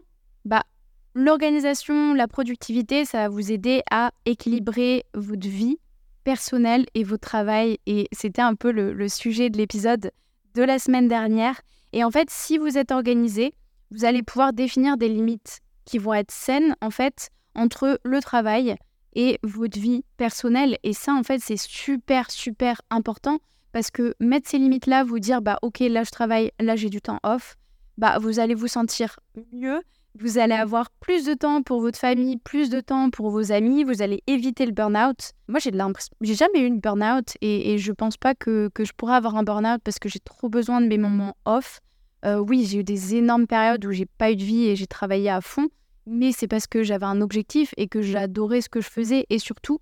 l'organisation, 1.19 2.13
la 2.13 2.27
productivité, 2.27 3.05
ça 3.05 3.19
va 3.19 3.29
vous 3.29 3.51
aider 3.51 3.83
à 3.91 4.11
équilibrer 4.25 5.05
votre 5.13 5.47
vie 5.47 5.77
personnelle 6.23 6.85
et 6.95 7.03
votre 7.03 7.27
travail. 7.27 7.77
Et 7.85 8.07
c'était 8.11 8.41
un 8.41 8.55
peu 8.55 8.71
le 8.71 9.09
sujet 9.09 9.49
de 9.49 9.57
l'épisode 9.57 10.11
de 10.55 10.63
la 10.63 10.79
semaine 10.79 11.07
dernière. 11.07 11.61
Et 11.93 12.03
en 12.03 12.11
fait, 12.11 12.29
si 12.29 12.57
vous 12.57 12.77
êtes 12.77 12.91
organisé, 12.91 13.53
vous 13.91 14.05
allez 14.05 14.23
pouvoir 14.23 14.53
définir 14.53 14.97
des 14.97 15.09
limites 15.09 15.59
qui 15.85 15.97
vont 15.97 16.13
être 16.13 16.31
saines, 16.31 16.75
en 16.81 16.91
fait, 16.91 17.29
entre 17.55 17.99
le 18.03 18.21
travail 18.21 18.75
et 19.13 19.39
votre 19.43 19.79
vie 19.79 20.03
personnelle. 20.17 20.77
Et 20.83 20.93
ça, 20.93 21.13
en 21.13 21.23
fait, 21.23 21.39
c'est 21.39 21.57
super, 21.57 22.29
super 22.29 22.81
important 22.89 23.39
parce 23.71 23.91
que 23.91 24.15
mettre 24.19 24.49
ces 24.49 24.57
limites-là, 24.57 25.03
vous 25.03 25.19
dire, 25.19 25.41
bah, 25.41 25.59
ok, 25.61 25.79
là, 25.79 26.03
je 26.03 26.11
travaille, 26.11 26.51
là, 26.59 26.75
j'ai 26.75 26.89
du 26.89 27.01
temps 27.01 27.19
off, 27.23 27.55
bah, 27.97 28.17
vous 28.19 28.39
allez 28.39 28.55
vous 28.55 28.67
sentir 28.67 29.19
mieux. 29.53 29.81
Vous 30.15 30.37
allez 30.37 30.55
avoir 30.55 30.89
plus 30.99 31.23
de 31.25 31.33
temps 31.33 31.61
pour 31.61 31.81
votre 31.81 31.99
famille, 31.99 32.37
plus 32.37 32.69
de 32.69 32.81
temps 32.81 33.09
pour 33.09 33.29
vos 33.29 33.51
amis, 33.51 33.83
vous 33.83 34.01
allez 34.01 34.23
éviter 34.27 34.65
le 34.65 34.71
burn-out. 34.71 35.31
Moi, 35.47 35.59
j'ai 35.59 35.71
de 35.71 35.77
l'impression, 35.77 36.13
j'ai 36.21 36.35
jamais 36.35 36.61
eu 36.61 36.65
une 36.65 36.79
burn-out 36.79 37.37
et, 37.41 37.73
et 37.73 37.77
je 37.77 37.91
pense 37.91 38.17
pas 38.17 38.35
que, 38.35 38.69
que 38.73 38.83
je 38.83 38.93
pourrais 38.93 39.15
avoir 39.15 39.35
un 39.35 39.43
burn-out 39.43 39.81
parce 39.83 39.99
que 39.99 40.09
j'ai 40.09 40.19
trop 40.19 40.49
besoin 40.49 40.81
de 40.81 40.87
mes 40.87 40.97
moments 40.97 41.37
off. 41.45 41.79
Euh, 42.25 42.39
oui, 42.39 42.65
j'ai 42.65 42.79
eu 42.79 42.83
des 42.83 43.15
énormes 43.15 43.47
périodes 43.47 43.85
où 43.85 43.91
j'ai 43.91 44.05
pas 44.05 44.31
eu 44.31 44.35
de 44.35 44.43
vie 44.43 44.65
et 44.65 44.75
j'ai 44.75 44.87
travaillé 44.87 45.29
à 45.29 45.41
fond, 45.41 45.69
mais 46.05 46.31
c'est 46.31 46.47
parce 46.47 46.67
que 46.67 46.83
j'avais 46.83 47.05
un 47.05 47.21
objectif 47.21 47.73
et 47.77 47.87
que 47.87 48.01
j'adorais 48.01 48.61
ce 48.61 48.69
que 48.69 48.81
je 48.81 48.89
faisais 48.89 49.25
et 49.29 49.39
surtout, 49.39 49.79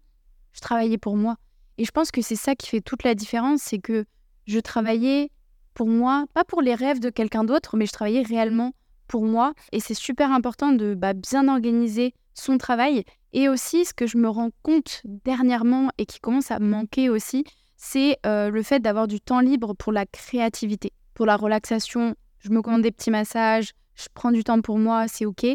je 0.53 0.59
travaillais 0.59 0.97
pour 0.97 1.15
moi. 1.15 1.37
Et 1.77 1.85
je 1.85 1.91
pense 1.91 2.11
que 2.11 2.21
c'est 2.21 2.35
ça 2.35 2.55
qui 2.55 2.67
fait 2.67 2.81
toute 2.81 3.03
la 3.03 3.15
différence, 3.15 3.61
c'est 3.61 3.79
que 3.79 4.05
je 4.45 4.59
travaillais 4.59 5.31
pour 5.73 5.87
moi, 5.87 6.25
pas 6.33 6.43
pour 6.43 6.61
les 6.61 6.75
rêves 6.75 6.99
de 6.99 7.09
quelqu'un 7.09 7.43
d'autre, 7.43 7.77
mais 7.77 7.85
je 7.85 7.91
travaillais 7.91 8.23
réellement 8.23 8.73
pour 9.07 9.25
moi. 9.25 9.53
Et 9.71 9.79
c'est 9.79 9.93
super 9.93 10.31
important 10.31 10.71
de 10.71 10.93
bah, 10.95 11.13
bien 11.13 11.47
organiser 11.47 12.13
son 12.33 12.57
travail. 12.57 13.03
Et 13.33 13.49
aussi, 13.49 13.85
ce 13.85 13.93
que 13.93 14.07
je 14.07 14.17
me 14.17 14.29
rends 14.29 14.51
compte 14.63 15.01
dernièrement 15.05 15.89
et 15.97 16.05
qui 16.05 16.19
commence 16.19 16.51
à 16.51 16.59
manquer 16.59 17.09
aussi, 17.09 17.43
c'est 17.75 18.17
euh, 18.25 18.49
le 18.49 18.63
fait 18.63 18.79
d'avoir 18.79 19.07
du 19.07 19.19
temps 19.19 19.39
libre 19.39 19.73
pour 19.73 19.91
la 19.91 20.05
créativité, 20.05 20.91
pour 21.13 21.25
la 21.25 21.35
relaxation 21.35 22.15
je 22.39 22.49
me 22.49 22.61
commande 22.61 22.81
des 22.81 22.91
petits 22.91 23.11
massages, 23.11 23.73
je 23.95 24.07
prends 24.13 24.31
du 24.31 24.43
temps 24.43 24.61
pour 24.61 24.77
moi, 24.77 25.07
c'est 25.07 25.25
OK. 25.25 25.45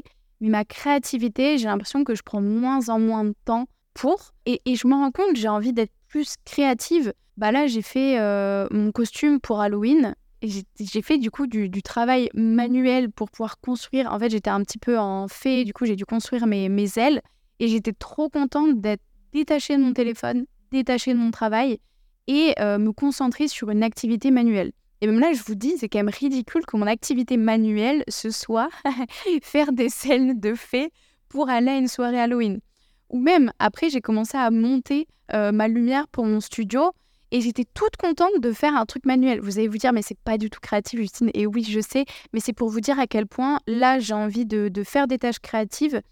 Mais 0.41 0.49
ma 0.49 0.65
créativité, 0.65 1.59
j'ai 1.59 1.67
l'impression 1.67 2.05
que 2.05 2.15
je 2.15 2.23
prends 2.23 2.41
moins 2.41 2.89
en 2.89 2.99
moins 2.99 3.25
de 3.25 3.35
temps 3.45 3.67
pour. 3.95 4.33
Et, 4.47 4.61
je 4.67 4.87
me 4.87 4.95
rends 4.95 5.11
compte, 5.11 5.37
j'ai 5.37 5.49
envie 5.49 5.73
d'être 5.73 5.93
plus 6.09 6.35
créative. 6.45 7.13
Bah 7.37 7.53
là, 7.53 7.67
j'ai 7.67 7.83
fait 7.83 8.19
euh, 8.19 8.67
mon 8.71 8.93
costume 8.93 9.41
pour 9.41 9.61
Halloween. 9.61 10.15
J'ai 10.43 11.03
fait 11.03 11.19
du 11.19 11.31
coup 11.31 11.47
du, 11.47 11.83
travail 11.83 12.29
manuel 12.35 13.11
pour 13.11 13.31
pouvoir 13.31 13.61
construire. 13.61 14.13
En 14.13 14.19
fait, 14.19 14.31
j'étais 14.31 14.51
un 14.51 14.63
petit 14.63 14.79
peu 14.79 14.99
en 14.99 15.29
fée, 15.29 15.65
du 15.65 15.73
coup, 15.73 15.87
j'ai 15.87 15.97
dû 15.97 16.05
construire 16.05 16.47
mes, 16.47 16.69
mes 16.69 16.99
ailes. 16.99 17.23
Et 17.61 17.69
j'étais 17.69 17.93
trop 17.93 18.29
contente 18.29 18.81
d'être 18.81 19.03
détachée 19.33 19.77
de 19.77 19.83
mon 19.83 19.93
téléphone, 19.93 20.47
détachée 20.73 21.15
de 21.15 21.19
mon 21.19 21.31
travail 21.31 21.79
et 22.27 22.55
euh, 22.59 22.79
me 22.79 22.93
concentrer 22.93 23.47
sur 23.47 23.71
une 23.71 23.83
activité 23.83 24.31
manuelle. 24.31 24.73
Et 25.01 25.07
même 25.07 25.19
là, 25.19 25.33
je 25.33 25.43
vous 25.43 25.55
dis, 25.55 25.77
c'est 25.79 25.89
quand 25.89 25.99
même 25.99 26.09
ridicule 26.09 26.65
que 26.67 26.77
mon 26.77 26.87
activité 26.87 27.37
manuelle, 27.37 28.05
ce 28.09 28.31
soit 28.31 28.69
faire 29.43 29.73
des 29.73 29.89
scènes 29.89 30.39
de 30.39 30.55
fées 30.55 30.93
pour 31.29 31.49
aller 31.49 31.71
à 31.71 31.77
une 31.77 31.89
soirée 31.89 32.21
Halloween. 32.21 32.61
Ou 33.11 33.19
même, 33.19 33.53
après, 33.59 33.91
j'ai 33.91 34.01
commencé 34.01 34.37
à 34.37 34.51
monter 34.51 35.07
euh, 35.33 35.53
ma 35.53 35.69
lumière 35.69 36.09
pour 36.09 36.25
mon 36.25 36.41
studio 36.41 36.93
et 37.33 37.41
j'étais 37.41 37.65
toute 37.75 37.97
contente 37.97 38.41
de 38.41 38.53
faire 38.53 38.77
un 38.77 38.85
truc 38.85 39.07
manuel. 39.07 39.41
Vous 39.41 39.59
allez 39.59 39.67
vous 39.67 39.79
dire, 39.79 39.93
mais 39.93 40.03
c'est 40.03 40.19
pas 40.19 40.39
du 40.39 40.51
tout 40.51 40.61
créatif, 40.61 41.01
Justine. 41.01 41.31
Et 41.33 41.47
oui, 41.47 41.65
je 41.65 41.81
sais, 41.81 42.05
mais 42.33 42.41
c'est 42.41 42.53
pour 42.53 42.69
vous 42.69 42.81
dire 42.81 43.01
à 43.01 43.07
quel 43.07 43.27
point 43.27 43.59
là, 43.67 43.99
j'ai 43.99 44.13
envie 44.13 44.45
de, 44.47 44.71
faire 44.85 45.09
des 45.09 45.19
tâches 45.19 45.39
créatives. 45.41 46.03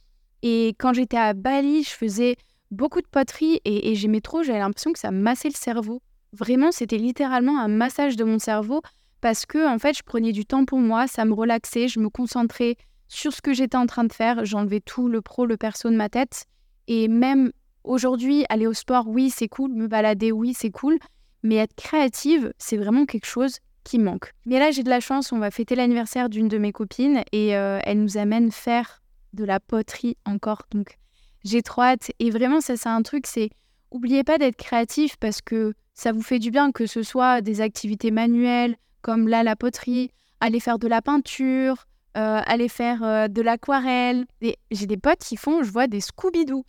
Et 0.42 0.74
quand 0.78 0.94
j'étais 0.94 1.18
à 1.18 1.34
Bali, 1.34 1.84
je 1.84 1.90
faisais 1.90 2.36
beaucoup 2.70 3.02
de 3.02 3.06
poterie 3.06 3.60
et, 3.66 3.90
et 3.90 3.94
j'aimais 3.94 4.22
trop, 4.22 4.42
j'avais 4.42 4.60
l'impression 4.60 4.92
que 4.92 4.98
ça 4.98 5.10
massait 5.10 5.48
le 5.48 5.54
cerveau. 5.54 6.00
Vraiment, 6.32 6.72
c'était 6.72 6.96
littéralement 6.96 7.60
un 7.60 7.68
massage 7.68 8.16
de 8.16 8.24
mon 8.24 8.38
cerveau 8.38 8.80
parce 9.20 9.44
que 9.44 9.68
en 9.68 9.78
fait, 9.78 9.96
je 9.96 10.02
prenais 10.02 10.32
du 10.32 10.46
temps 10.46 10.64
pour 10.64 10.78
moi, 10.78 11.06
ça 11.06 11.26
me 11.26 11.34
relaxait, 11.34 11.88
je 11.88 12.00
me 12.00 12.08
concentrais 12.08 12.76
sur 13.08 13.34
ce 13.34 13.42
que 13.42 13.52
j'étais 13.52 13.76
en 13.76 13.86
train 13.86 14.04
de 14.04 14.12
faire, 14.12 14.46
j'enlevais 14.46 14.80
tout 14.80 15.08
le 15.08 15.20
pro, 15.20 15.44
le 15.44 15.58
perso 15.58 15.90
de 15.90 15.96
ma 15.96 16.08
tête 16.08 16.46
et 16.86 17.08
même 17.08 17.52
aujourd'hui, 17.84 18.44
aller 18.48 18.66
au 18.66 18.72
sport, 18.72 19.08
oui, 19.08 19.30
c'est 19.30 19.48
cool, 19.48 19.72
me 19.72 19.86
balader, 19.86 20.32
oui, 20.32 20.54
c'est 20.54 20.70
cool, 20.70 20.98
mais 21.42 21.56
être 21.56 21.74
créative, 21.74 22.52
c'est 22.58 22.76
vraiment 22.76 23.06
quelque 23.06 23.26
chose 23.26 23.58
qui 23.84 23.98
manque. 23.98 24.32
Mais 24.46 24.58
là, 24.58 24.70
j'ai 24.70 24.82
de 24.82 24.90
la 24.90 25.00
chance, 25.00 25.32
on 25.32 25.38
va 25.38 25.50
fêter 25.50 25.74
l'anniversaire 25.74 26.28
d'une 26.28 26.48
de 26.48 26.58
mes 26.58 26.72
copines 26.72 27.22
et 27.32 27.56
euh, 27.56 27.80
elle 27.84 28.00
nous 28.00 28.18
amène 28.18 28.52
faire 28.52 29.02
de 29.32 29.44
la 29.44 29.60
poterie 29.60 30.16
encore. 30.26 30.62
Donc, 30.70 30.98
j'ai 31.44 31.62
trop 31.62 31.82
hâte. 31.82 32.10
Et 32.18 32.30
vraiment, 32.30 32.60
ça, 32.60 32.76
c'est 32.76 32.88
un 32.88 33.02
truc, 33.02 33.26
c'est 33.26 33.50
oubliez 33.90 34.24
pas 34.24 34.38
d'être 34.38 34.56
créatif 34.56 35.16
parce 35.16 35.40
que 35.40 35.72
ça 35.94 36.12
vous 36.12 36.22
fait 36.22 36.38
du 36.38 36.50
bien 36.50 36.72
que 36.72 36.86
ce 36.86 37.02
soit 37.02 37.40
des 37.40 37.60
activités 37.60 38.10
manuelles, 38.10 38.76
comme 39.02 39.28
là 39.28 39.42
la 39.42 39.56
poterie, 39.56 40.10
aller 40.40 40.60
faire 40.60 40.78
de 40.78 40.88
la 40.88 41.02
peinture, 41.02 41.86
euh, 42.16 42.40
aller 42.44 42.68
faire 42.68 43.02
euh, 43.02 43.28
de 43.28 43.42
l'aquarelle. 43.42 44.26
J'ai 44.70 44.86
des 44.86 44.96
potes 44.96 45.20
qui 45.20 45.36
font, 45.36 45.62
je 45.62 45.70
vois, 45.70 45.86
des 45.86 46.00
Scooby-Doo. 46.00 46.64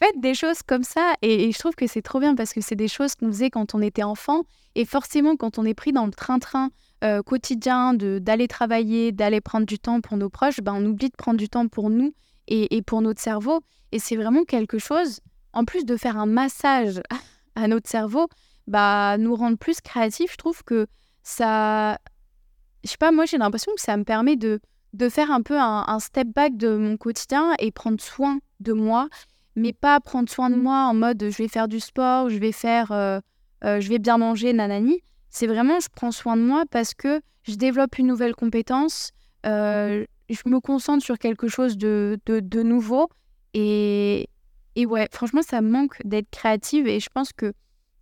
Faites 0.00 0.20
des 0.20 0.34
choses 0.34 0.62
comme 0.62 0.82
ça. 0.82 1.14
Et, 1.22 1.50
je 1.52 1.58
trouve 1.58 1.74
que 1.74 1.86
c'est 1.86 2.02
trop 2.02 2.20
bien 2.20 2.34
parce 2.34 2.52
que 2.52 2.60
c'est 2.60 2.76
des 2.76 2.88
choses 2.88 3.14
qu'on 3.14 3.28
faisait 3.28 3.50
quand 3.50 3.74
on 3.74 3.80
était 3.80 4.02
enfant. 4.02 4.42
Et 4.74 4.84
forcément, 4.84 5.36
quand 5.36 5.58
on 5.58 5.64
est 5.64 5.74
pris 5.74 5.92
dans 5.92 6.06
le 6.06 6.12
train-train 6.12 6.70
euh, 7.04 7.22
quotidien 7.22 7.94
d'aller 7.94 8.48
travailler, 8.48 9.12
d'aller 9.12 9.40
prendre 9.40 9.66
du 9.66 9.78
temps 9.78 10.00
pour 10.00 10.16
nos 10.16 10.28
proches, 10.28 10.60
ben, 10.60 10.74
on 10.74 10.84
oublie 10.84 11.08
de 11.08 11.16
prendre 11.16 11.38
du 11.38 11.48
temps 11.48 11.68
pour 11.68 11.90
nous 11.90 12.14
et, 12.48 12.82
pour 12.82 13.02
notre 13.02 13.20
cerveau. 13.20 13.60
Et 13.92 13.98
c'est 13.98 14.16
vraiment 14.16 14.44
quelque 14.44 14.78
chose, 14.78 15.20
en 15.52 15.64
plus 15.64 15.84
de 15.84 15.96
faire 15.96 16.16
un 16.18 16.26
massage 16.26 17.00
à 17.54 17.68
notre 17.68 17.88
cerveau, 17.88 18.28
bah, 18.66 19.16
nous 19.18 19.34
rendre 19.34 19.56
plus 19.56 19.80
créatifs. 19.80 20.32
Je 20.32 20.36
trouve 20.36 20.62
que 20.64 20.86
ça. 21.22 21.98
Je 22.84 22.90
sais 22.90 22.98
pas, 22.98 23.10
moi 23.10 23.24
j'ai 23.24 23.38
l'impression 23.38 23.72
que 23.74 23.80
ça 23.80 23.96
me 23.96 24.04
permet 24.04 24.36
de, 24.36 24.60
de 24.92 25.08
faire 25.08 25.32
un 25.32 25.42
peu 25.42 25.58
un 25.58 25.98
step 25.98 26.28
back 26.28 26.56
de 26.56 26.76
mon 26.76 26.96
quotidien 26.96 27.52
et 27.58 27.72
prendre 27.72 28.00
soin 28.00 28.38
de 28.60 28.72
moi 28.72 29.08
mais 29.56 29.72
pas 29.72 29.98
prendre 30.00 30.28
soin 30.28 30.50
de 30.50 30.56
moi 30.56 30.84
en 30.84 30.94
mode 30.94 31.24
je 31.30 31.36
vais 31.38 31.48
faire 31.48 31.66
du 31.66 31.80
sport, 31.80 32.28
je 32.28 32.36
vais 32.36 32.52
faire, 32.52 32.92
euh, 32.92 33.18
euh, 33.64 33.80
je 33.80 33.88
vais 33.88 33.98
bien 33.98 34.18
manger, 34.18 34.52
nanani. 34.52 35.00
C'est 35.30 35.46
vraiment 35.46 35.80
je 35.80 35.88
prends 35.94 36.12
soin 36.12 36.36
de 36.36 36.42
moi 36.42 36.64
parce 36.70 36.94
que 36.94 37.20
je 37.42 37.54
développe 37.54 37.98
une 37.98 38.06
nouvelle 38.06 38.34
compétence, 38.34 39.12
euh, 39.46 40.04
je 40.28 40.40
me 40.46 40.60
concentre 40.60 41.04
sur 41.04 41.18
quelque 41.18 41.48
chose 41.48 41.76
de, 41.78 42.18
de, 42.26 42.62
nouveau 42.62 43.08
et, 43.54 44.28
et 44.74 44.86
ouais, 44.86 45.08
franchement, 45.12 45.42
ça 45.42 45.60
me 45.60 45.70
manque 45.70 45.96
d'être 46.04 46.30
créative 46.30 46.86
et 46.86 47.00
je 47.00 47.08
pense 47.12 47.32
que 47.32 47.52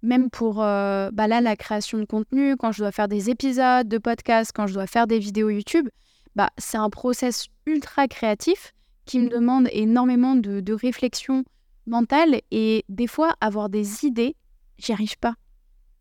même 0.02 0.30
pour 0.30 0.56
bah 0.56 1.10
là, 1.12 1.40
la 1.40 1.56
création 1.56 1.98
de 1.98 2.04
contenu, 2.04 2.56
quand 2.56 2.72
je 2.72 2.80
dois 2.80 2.92
faire 2.92 3.08
des 3.08 3.30
épisodes 3.30 3.88
de 3.88 3.98
podcast, 3.98 4.52
quand 4.54 4.66
je 4.66 4.74
dois 4.74 4.86
faire 4.86 5.06
des 5.06 5.18
vidéos 5.18 5.50
YouTube, 5.50 5.88
bah, 6.34 6.50
c'est 6.58 6.78
un 6.78 6.90
process 6.90 7.46
ultra 7.66 8.08
créatif 8.08 8.72
qui 9.04 9.18
me 9.18 9.28
demande 9.28 9.68
énormément 9.72 10.36
de, 10.36 10.72
réflexion 10.72 11.44
mentale 11.86 12.40
et 12.50 12.84
des 12.88 13.06
fois 13.06 13.34
avoir 13.40 13.68
des 13.68 14.04
idées, 14.04 14.36
j'y 14.78 14.92
arrive 14.92 15.18
pas. 15.18 15.34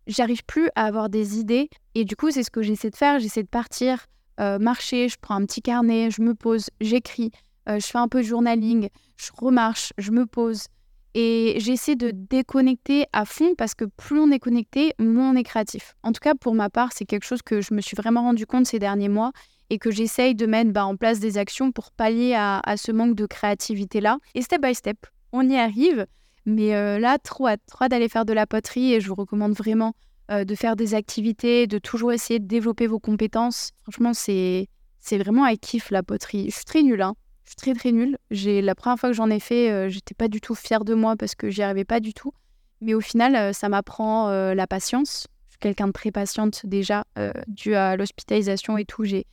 J'arrive 0.08 0.44
plus 0.46 0.70
à 0.76 0.86
avoir 0.86 1.10
des 1.10 1.40
idées 1.40 1.70
et 1.96 2.06
du 2.06 2.16
coup 2.16 2.32
c'est 2.32 2.44
ce 2.44 2.52
que 2.52 2.62
j'essaie 2.62 2.90
de 2.90 2.96
faire. 2.96 3.20
J'essaie 3.20 3.44
de 3.44 3.48
partir, 3.48 4.06
euh, 4.40 4.60
marcher, 4.60 5.10
je 5.10 5.18
prends 5.20 5.36
un 5.36 5.46
petit 5.46 5.62
carnet, 5.62 6.10
je 6.12 6.22
me 6.22 6.34
pose, 6.36 6.70
j'écris, 6.82 7.32
euh, 7.70 7.80
je 7.80 7.86
fais 7.86 7.98
un 7.98 8.08
peu 8.08 8.22
de 8.22 8.28
journaling, 8.28 8.90
je 9.18 9.32
remarche, 9.38 9.94
je 9.98 10.12
me 10.12 10.26
pose 10.26 10.66
et 11.14 11.56
j'essaie 11.60 11.96
de 11.96 12.12
déconnecter 12.12 13.06
à 13.14 13.26
fond 13.26 13.54
parce 13.56 13.76
que 13.76 13.86
plus 13.86 14.20
on 14.20 14.32
est 14.32 14.40
connecté, 14.40 14.94
moins 15.00 15.32
on 15.32 15.36
est 15.36 15.44
créatif. 15.44 15.96
En 16.04 16.12
tout 16.12 16.22
cas 16.22 16.36
pour 16.36 16.56
ma 16.56 16.70
part 16.70 16.92
c'est 16.94 17.06
quelque 17.06 17.26
chose 17.26 17.42
que 17.42 17.62
je 17.62 17.74
me 17.74 17.82
suis 17.82 17.96
vraiment 17.96 18.24
rendu 18.24 18.46
compte 18.46 18.66
ces 18.66 18.80
derniers 18.80 19.10
mois 19.10 19.32
et 19.74 19.80
que 19.80 19.90
j'essaye 19.90 20.36
de 20.36 20.46
mettre 20.46 20.72
bah, 20.72 20.86
en 20.86 20.96
place 20.96 21.20
des 21.20 21.40
actions 21.40 21.72
pour 21.72 21.92
pallier 21.92 22.36
à, 22.36 22.62
ce 22.78 22.92
manque 22.92 23.16
de 23.16 23.26
créativité-là. 23.26 24.20
Et 24.36 24.44
step 24.44 24.62
by 24.62 24.76
step, 24.76 25.08
on 25.32 25.50
y 25.50 25.58
arrive. 25.58 26.06
Mais 26.46 26.76
euh, 26.76 27.00
là, 27.00 27.18
trop 27.18 27.48
hâte, 27.48 27.62
trop 27.66 27.88
d'aller 27.88 28.08
faire 28.08 28.24
de 28.24 28.34
la 28.34 28.46
poterie 28.46 28.94
et 28.94 29.02
je 29.02 29.08
vous 29.08 29.16
recommande 29.16 29.54
vraiment 29.54 29.96
euh, 30.30 30.44
de 30.44 30.54
faire 30.54 30.76
des 30.76 30.94
activités, 30.94 31.66
de 31.66 31.80
toujours 31.80 32.12
essayer 32.12 32.40
de 32.40 32.46
développer 32.46 32.86
vos 32.86 33.00
compétences. 33.00 33.72
Franchement, 33.82 34.14
c'est 34.14 34.68
vraiment 35.12 35.44
un 35.44 35.56
kiff 35.56 35.90
la 35.90 36.04
poterie. 36.04 36.52
Je 36.52 36.56
suis 36.56 36.66
très 36.66 36.84
nulle, 36.84 37.02
hein. 37.02 37.16
Je 37.46 37.50
suis 37.50 37.56
très 37.56 37.74
très 37.74 37.92
nulle. 37.92 38.18
La 38.30 38.76
première 38.76 39.00
fois 39.00 39.10
que 39.10 39.16
j'en 39.16 39.32
ai 39.32 39.40
fait, 39.40 39.72
euh, 39.72 39.90
j'étais 39.90 40.14
pas 40.14 40.28
du 40.28 40.40
tout 40.40 40.54
fière 40.54 40.86
de 40.86 40.94
moi 40.94 41.16
parce 41.16 41.34
que 41.34 41.50
j'y 41.50 41.64
arrivais 41.64 41.84
pas 41.84 42.00
du 42.00 42.14
tout. 42.14 42.32
Mais 42.80 42.94
au 42.94 43.02
final, 43.02 43.56
ça 43.56 43.70
m'apprend 43.70 44.30
la 44.30 44.68
patience. 44.68 45.28
Je 45.48 45.52
suis 45.54 45.60
quelqu'un 45.60 45.88
de 45.88 45.94
très 45.94 46.12
patiente 46.12 46.66
déjà, 46.66 47.06
dû 47.48 47.76
à 47.76 47.96
l'hospitalisation 47.96 48.78
et 48.78 48.84
tout. 48.84 49.06
J'ai 49.06 49.26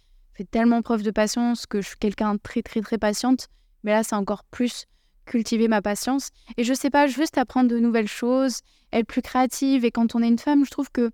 tellement 0.44 0.82
preuve 0.82 1.02
de 1.02 1.10
patience 1.10 1.66
que 1.66 1.80
je 1.80 1.88
suis 1.88 1.98
quelqu'un 1.98 2.34
de 2.34 2.40
très, 2.40 2.62
très, 2.62 2.80
très 2.80 2.98
patiente. 2.98 3.48
Mais 3.82 3.92
là, 3.92 4.02
c'est 4.02 4.16
encore 4.16 4.44
plus 4.44 4.86
cultiver 5.26 5.68
ma 5.68 5.82
patience. 5.82 6.30
Et 6.56 6.64
je 6.64 6.74
sais 6.74 6.90
pas, 6.90 7.06
juste 7.06 7.38
apprendre 7.38 7.70
de 7.70 7.78
nouvelles 7.78 8.08
choses, 8.08 8.60
être 8.92 9.06
plus 9.06 9.22
créative. 9.22 9.84
Et 9.84 9.90
quand 9.90 10.14
on 10.14 10.22
est 10.22 10.28
une 10.28 10.38
femme, 10.38 10.64
je 10.64 10.70
trouve 10.70 10.90
que 10.90 11.10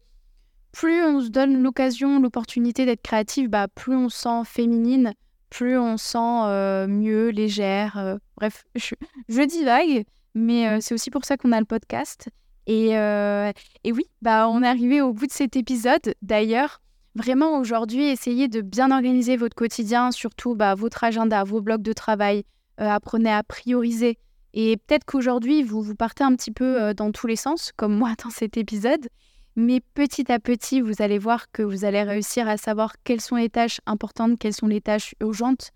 plus 0.73 1.03
on 1.03 1.21
se 1.21 1.29
donne 1.29 1.63
l'occasion, 1.63 2.21
l'opportunité 2.21 2.85
d'être 2.85 3.03
créative, 3.03 3.49
bah, 3.49 3.69
plus 3.69 3.95
on 3.95 4.09
se 4.09 4.19
sent 4.19 4.43
féminine, 4.45 5.15
plus 5.51 5.79
on 5.79 5.97
se 5.97 6.07
sent 6.07 6.19
euh, 6.19 6.87
mieux, 6.87 7.29
légère. 7.29 7.99
Euh, 7.99 8.17
bref, 8.37 8.65
je, 8.75 8.95
je 9.29 9.43
divague, 9.43 10.05
mais 10.35 10.69
euh, 10.69 10.79
c'est 10.81 10.95
aussi 10.95 11.11
pour 11.11 11.25
ça 11.25 11.37
qu'on 11.37 11.53
a 11.53 11.61
le 11.61 11.67
podcast. 11.67 12.29
Et, 12.69 12.89
et 13.85 13.93
oui, 13.93 14.07
bah, 14.23 14.49
on 14.49 14.61
est 14.61 14.67
arrivé 14.67 15.01
au 15.01 15.13
bout 15.13 15.29
de 15.29 15.33
cet 15.33 15.55
épisode. 15.55 16.17
D'ailleurs, 16.21 16.81
Vraiment, 17.17 17.59
aujourd'hui, 17.59 18.09
essayez 18.11 18.47
de 18.47 18.61
bien 18.61 18.91
organiser 18.91 19.39
votre 19.39 19.57
quotidien, 19.57 20.11
surtout 20.13 20.55
bah, 20.55 20.75
votre 20.75 21.03
agenda, 21.03 21.45
vos 21.45 21.63
blocs 21.63 21.81
de 21.81 21.95
travail. 21.95 22.45
Euh, 22.79 22.91
apprenez 22.91 23.33
à 23.33 23.43
prioriser. 23.43 24.19
Et 24.53 24.77
peut-être 24.77 25.07
qu'aujourd'hui, 25.07 25.63
vous, 25.63 25.81
vous 25.81 25.95
partez 25.95 26.25
un 26.25 26.37
petit 26.37 26.51
peu 26.51 26.79
euh, 26.79 26.93
dans 26.93 27.13
tous 27.13 27.27
les 27.27 27.37
sens, 27.37 27.73
comme 27.75 27.97
moi 27.97 28.13
dans 28.23 28.29
cet 28.29 28.59
épisode. 28.59 29.09
Mais 29.57 29.81
petit 29.95 30.31
à 30.31 30.39
petit, 30.39 30.83
vous 30.83 31.01
allez 31.01 31.17
voir 31.17 31.51
que 31.53 31.63
vous 31.63 31.87
allez 31.87 32.03
réussir 32.03 32.51
à 32.51 32.59
savoir 32.59 32.97
quelles 33.03 33.23
sont 33.23 33.37
les 33.37 33.49
tâches 33.49 33.81
importantes, 33.87 34.39
quelles 34.39 34.53
sont 34.53 34.67
les 34.67 34.83
tâches 34.83 35.15
urgentes. 35.23 35.71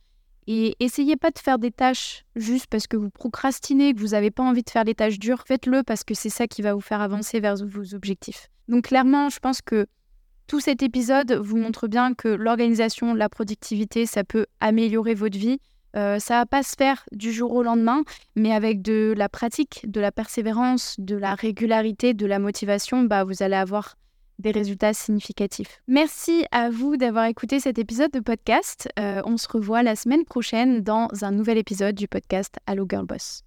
Et 0.46 0.76
essayez 0.78 1.16
pas 1.16 1.30
de 1.30 1.38
faire 1.38 1.58
des 1.58 1.70
tâches 1.70 2.26
juste 2.36 2.66
parce 2.66 2.86
que 2.86 2.98
vous 2.98 3.08
procrastinez, 3.08 3.94
que 3.94 4.00
vous 4.00 4.08
n'avez 4.08 4.30
pas 4.30 4.42
envie 4.42 4.62
de 4.62 4.68
faire 4.68 4.84
les 4.84 4.94
tâches 4.94 5.18
dures. 5.18 5.44
Faites-le 5.46 5.84
parce 5.84 6.04
que 6.04 6.12
c'est 6.12 6.28
ça 6.28 6.46
qui 6.46 6.60
va 6.60 6.74
vous 6.74 6.82
faire 6.82 7.00
avancer 7.00 7.40
vers 7.40 7.56
vos 7.56 7.94
objectifs. 7.94 8.48
Donc 8.68 8.84
clairement, 8.84 9.30
je 9.30 9.38
pense 9.38 9.62
que 9.62 9.86
tout 10.50 10.58
cet 10.58 10.82
épisode 10.82 11.30
vous 11.34 11.56
montre 11.56 11.86
bien 11.86 12.12
que 12.12 12.26
l'organisation, 12.26 13.14
la 13.14 13.28
productivité, 13.28 14.04
ça 14.04 14.24
peut 14.24 14.46
améliorer 14.58 15.14
votre 15.14 15.38
vie. 15.38 15.60
Euh, 15.94 16.18
ça 16.18 16.38
va 16.38 16.46
pas 16.46 16.64
se 16.64 16.74
faire 16.76 17.04
du 17.12 17.30
jour 17.30 17.52
au 17.52 17.62
lendemain, 17.62 18.02
mais 18.34 18.52
avec 18.52 18.82
de 18.82 19.14
la 19.16 19.28
pratique, 19.28 19.88
de 19.88 20.00
la 20.00 20.10
persévérance, 20.10 20.96
de 20.98 21.14
la 21.14 21.36
régularité, 21.36 22.14
de 22.14 22.26
la 22.26 22.40
motivation, 22.40 23.04
bah, 23.04 23.22
vous 23.22 23.44
allez 23.44 23.54
avoir 23.54 23.94
des 24.40 24.50
résultats 24.50 24.92
significatifs. 24.92 25.82
Merci 25.86 26.44
à 26.50 26.68
vous 26.68 26.96
d'avoir 26.96 27.26
écouté 27.26 27.60
cet 27.60 27.78
épisode 27.78 28.10
de 28.10 28.18
podcast. 28.18 28.88
Euh, 28.98 29.22
on 29.24 29.36
se 29.36 29.46
revoit 29.46 29.84
la 29.84 29.94
semaine 29.94 30.24
prochaine 30.24 30.80
dans 30.80 31.06
un 31.22 31.30
nouvel 31.30 31.58
épisode 31.58 31.94
du 31.94 32.08
podcast 32.08 32.56
Allo 32.66 32.88
Girl 32.90 33.06
Boss. 33.06 33.44